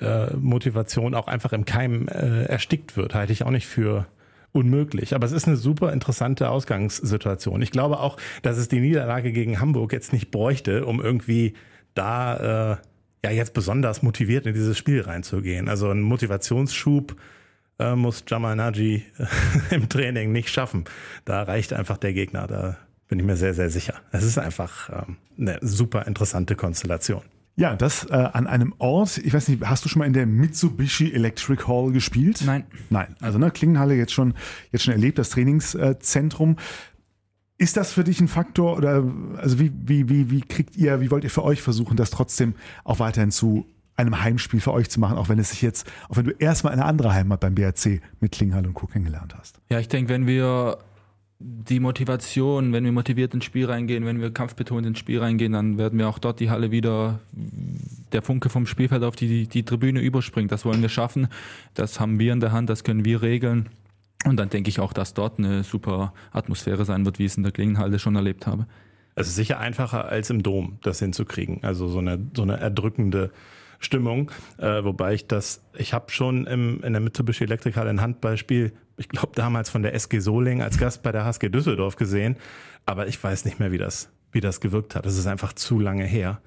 [0.00, 3.14] äh, Motivation auch einfach im Keim äh, erstickt wird.
[3.14, 4.06] Halte ich auch nicht für
[4.52, 5.14] unmöglich.
[5.14, 7.62] Aber es ist eine super interessante Ausgangssituation.
[7.62, 11.54] Ich glaube auch, dass es die Niederlage gegen Hamburg jetzt nicht bräuchte, um irgendwie
[11.94, 12.76] da äh,
[13.24, 15.68] ja jetzt besonders motiviert in dieses Spiel reinzugehen.
[15.68, 17.16] Also ein Motivationsschub
[17.78, 20.84] äh, muss Jamal Naji äh, im Training nicht schaffen.
[21.24, 22.46] Da reicht einfach der Gegner.
[22.46, 22.76] Da
[23.08, 23.94] bin ich mir sehr, sehr sicher.
[24.10, 27.22] Es ist einfach ähm, eine super interessante Konstellation.
[27.58, 30.26] Ja, das äh, an einem Ort, ich weiß nicht, hast du schon mal in der
[30.26, 32.42] Mitsubishi Electric Hall gespielt?
[32.44, 32.64] Nein.
[32.90, 33.16] Nein.
[33.20, 34.34] Also ne, Klingenhalle jetzt schon,
[34.72, 36.56] jetzt schon erlebt, das Trainingszentrum.
[37.56, 39.02] Ist das für dich ein Faktor oder
[39.38, 42.54] also wie, wie, wie, wie kriegt ihr, wie wollt ihr für euch versuchen, das trotzdem
[42.84, 46.18] auch weiterhin zu einem Heimspiel für euch zu machen, auch wenn es sich jetzt, auch
[46.18, 48.86] wenn du erstmal eine andere Heimat beim BRC mit Klingenhalle und Co.
[48.86, 49.58] kennengelernt hast?
[49.70, 50.76] Ja, ich denke, wenn wir
[51.38, 55.76] die Motivation, wenn wir motiviert ins Spiel reingehen, wenn wir kampfbetont ins Spiel reingehen, dann
[55.76, 57.20] werden wir auch dort die Halle wieder
[58.12, 60.50] der Funke vom Spielfeld auf die, die Tribüne überspringt.
[60.50, 61.28] Das wollen wir schaffen.
[61.74, 63.68] Das haben wir in der Hand, das können wir regeln.
[64.24, 67.36] Und dann denke ich auch, dass dort eine super Atmosphäre sein wird, wie ich es
[67.36, 68.66] in der Klingenhalle schon erlebt habe.
[69.14, 71.60] Es ist sicher einfacher als im Dom, das hinzukriegen.
[71.62, 73.30] Also so eine, so eine erdrückende
[73.78, 74.30] Stimmung.
[74.58, 78.72] Äh, wobei ich das, ich habe schon im, in der Mitsubishi Electric Halle ein Handballspiel,
[78.96, 82.36] ich glaube damals von der SG Soling als Gast bei der HSG Düsseldorf gesehen,
[82.84, 85.06] aber ich weiß nicht mehr, wie das, wie das gewirkt hat.
[85.06, 86.40] Es ist einfach zu lange her,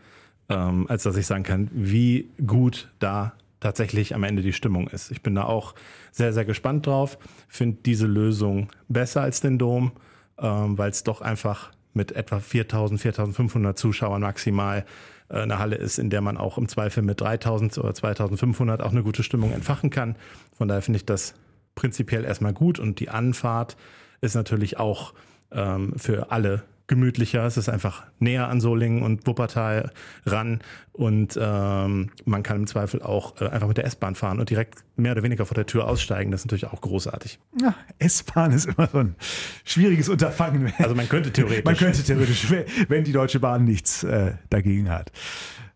[0.50, 5.12] ähm, als dass ich sagen kann, wie gut da tatsächlich am Ende die Stimmung ist.
[5.12, 5.76] Ich bin da auch
[6.12, 9.92] sehr, sehr gespannt drauf, finde diese Lösung besser als den Dom,
[10.40, 14.86] ähm, weil es doch einfach mit etwa 4000, 4500 Zuschauern maximal
[15.30, 18.92] äh, eine Halle ist, in der man auch im Zweifel mit 3000 oder 2500 auch
[18.92, 20.16] eine gute Stimmung entfachen kann.
[20.58, 21.34] Von daher finde ich das
[21.80, 23.78] prinzipiell erstmal gut und die Anfahrt
[24.20, 25.14] ist natürlich auch
[25.52, 27.46] ähm, für alle gemütlicher.
[27.46, 29.92] Es ist einfach näher an Solingen und Wuppertal
[30.26, 30.60] ran
[30.92, 34.84] und ähm, man kann im Zweifel auch äh, einfach mit der S-Bahn fahren und direkt
[34.98, 36.32] mehr oder weniger vor der Tür aussteigen.
[36.32, 37.40] Das ist natürlich auch großartig.
[37.62, 39.16] Ja, S-Bahn ist immer so ein
[39.64, 40.74] schwieriges Unterfangen.
[40.80, 41.64] Also man könnte theoretisch.
[41.64, 42.52] man könnte theoretisch,
[42.90, 45.14] wenn die Deutsche Bahn nichts äh, dagegen hat.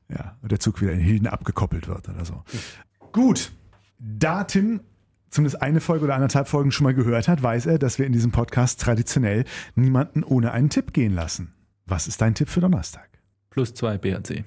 [0.10, 2.44] Ja, und der Zug wieder in Hilden abgekoppelt wird oder so.
[3.14, 3.54] Gut.
[4.00, 4.82] Da Tim
[5.34, 8.14] zumindest eine Folge oder anderthalb Folgen schon mal gehört hat, weiß er, dass wir in
[8.14, 11.54] diesem Podcast traditionell niemanden ohne einen Tipp gehen lassen.
[11.86, 13.10] Was ist dein Tipp für Donnerstag?
[13.50, 14.44] Plus zwei BRC.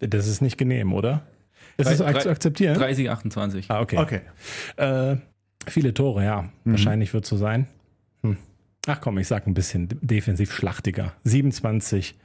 [0.00, 1.26] Das ist nicht genehm, oder?
[1.76, 2.74] Ist es zu akzeptieren?
[2.74, 3.70] 30, 28.
[3.70, 3.98] Ah, okay.
[3.98, 4.20] Okay.
[4.76, 5.16] Äh,
[5.66, 6.50] viele Tore, ja.
[6.64, 7.66] Wahrscheinlich wird es so sein.
[8.22, 8.36] Hm.
[8.86, 11.14] Ach komm, ich sag ein bisschen defensiv schlachtiger.
[11.24, 12.16] 27,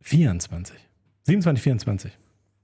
[0.00, 0.76] 24.
[1.24, 2.12] 27, 24.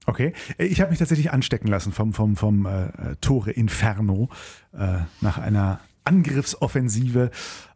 [0.05, 0.33] Okay.
[0.57, 4.29] Ich habe mich tatsächlich anstecken lassen vom, vom, vom äh, Tore Inferno.
[4.73, 7.31] Äh, nach einer Angriffsoffensive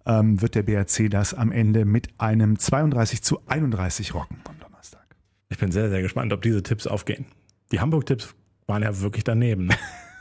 [0.06, 5.06] ähm, wird der BRC das am Ende mit einem 32 zu 31 rocken am Donnerstag.
[5.50, 7.26] Ich bin sehr, sehr gespannt, ob diese Tipps aufgehen.
[7.72, 9.68] Die Hamburg-Tipps waren ja wirklich daneben.
[9.68, 9.76] ne?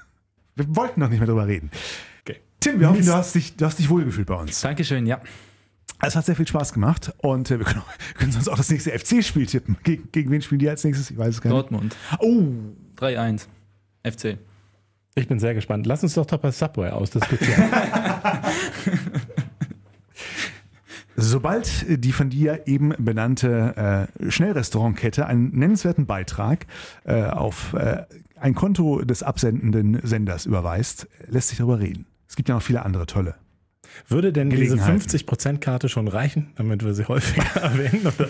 [0.54, 1.70] Wir wollten noch nicht mehr drüber reden.
[2.22, 2.40] Okay.
[2.60, 4.58] Tim, wir hoffen, du hast, dich, du hast dich wohlgefühlt bei uns.
[4.62, 5.20] Dankeschön, ja.
[6.00, 7.82] Es hat sehr viel Spaß gemacht und äh, wir können,
[8.18, 9.76] können sonst auch das nächste FC-Spiel tippen.
[9.82, 11.10] Gegen, gegen wen spielen die als nächstes?
[11.10, 11.62] Ich weiß es gar nicht.
[11.62, 11.96] Dortmund.
[12.20, 12.44] Oh,
[12.98, 13.46] 3-1.
[14.04, 14.38] FC.
[15.14, 15.86] Ich bin sehr gespannt.
[15.86, 17.64] Lass uns doch doch bei Subway ausdiskutieren.
[21.16, 26.66] Sobald die von dir eben benannte äh, Schnellrestaurantkette einen nennenswerten Beitrag
[27.04, 28.04] äh, auf äh,
[28.38, 32.04] ein Konto des absendenden Senders überweist, lässt sich darüber reden.
[32.28, 33.36] Es gibt ja noch viele andere tolle.
[34.08, 35.00] Würde denn diese Gelegenheiten.
[35.00, 38.06] 50%-Karte schon reichen, damit wir sie häufiger erwähnen?
[38.06, 38.28] Oder?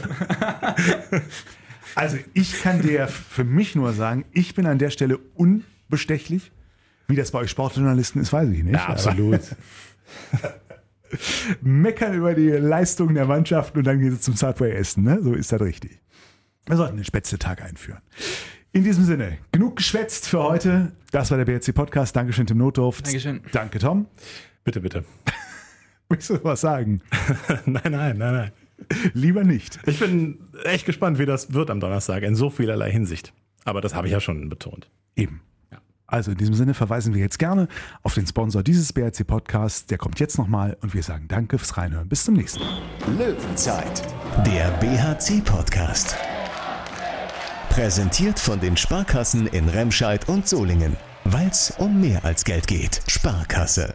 [1.95, 6.53] Also ich kann dir für mich nur sagen, ich bin an der Stelle unbestechlich.
[7.09, 8.75] Wie das bei euch Sportjournalisten ist, weiß ich nicht.
[8.75, 9.41] Ja, absolut.
[11.63, 15.05] Meckern über die Leistung der Mannschaft und dann geht es zum Subway-Essen.
[15.05, 15.21] Ne?
[15.23, 16.01] So ist das richtig.
[16.67, 18.01] Wir sollten den Spätzle-Tag einführen.
[18.73, 20.93] In diesem Sinne, genug geschwätzt für heute.
[21.13, 22.15] Das war der BRC-Podcast.
[22.15, 23.03] Dankeschön, Tim Notdorf.
[23.03, 23.41] Dankeschön.
[23.53, 24.07] Danke, Tom.
[24.65, 25.05] bitte, bitte.
[26.09, 27.03] Willst du was sagen?
[27.67, 28.53] nein, nein, nein, nein.
[29.15, 29.79] Lieber nicht.
[29.87, 33.33] Ich bin echt gespannt, wie das wird am Donnerstag in so vielerlei Hinsicht.
[33.65, 34.91] Aber das habe ich ja schon betont.
[35.17, 35.41] Eben.
[36.09, 37.67] Also in diesem Sinne verweisen wir jetzt gerne
[38.03, 39.87] auf den Sponsor dieses BRC Podcasts.
[39.87, 42.09] Der kommt jetzt nochmal und wir sagen Danke fürs Reinhören.
[42.09, 42.81] Bis zum nächsten Mal.
[43.19, 44.03] Löwenzeit,
[44.47, 46.17] der BHC Podcast.
[47.71, 50.97] Präsentiert von den Sparkassen in Remscheid und Solingen.
[51.25, 53.03] Weil es um mehr als Geld geht.
[53.09, 53.95] Sparkasse.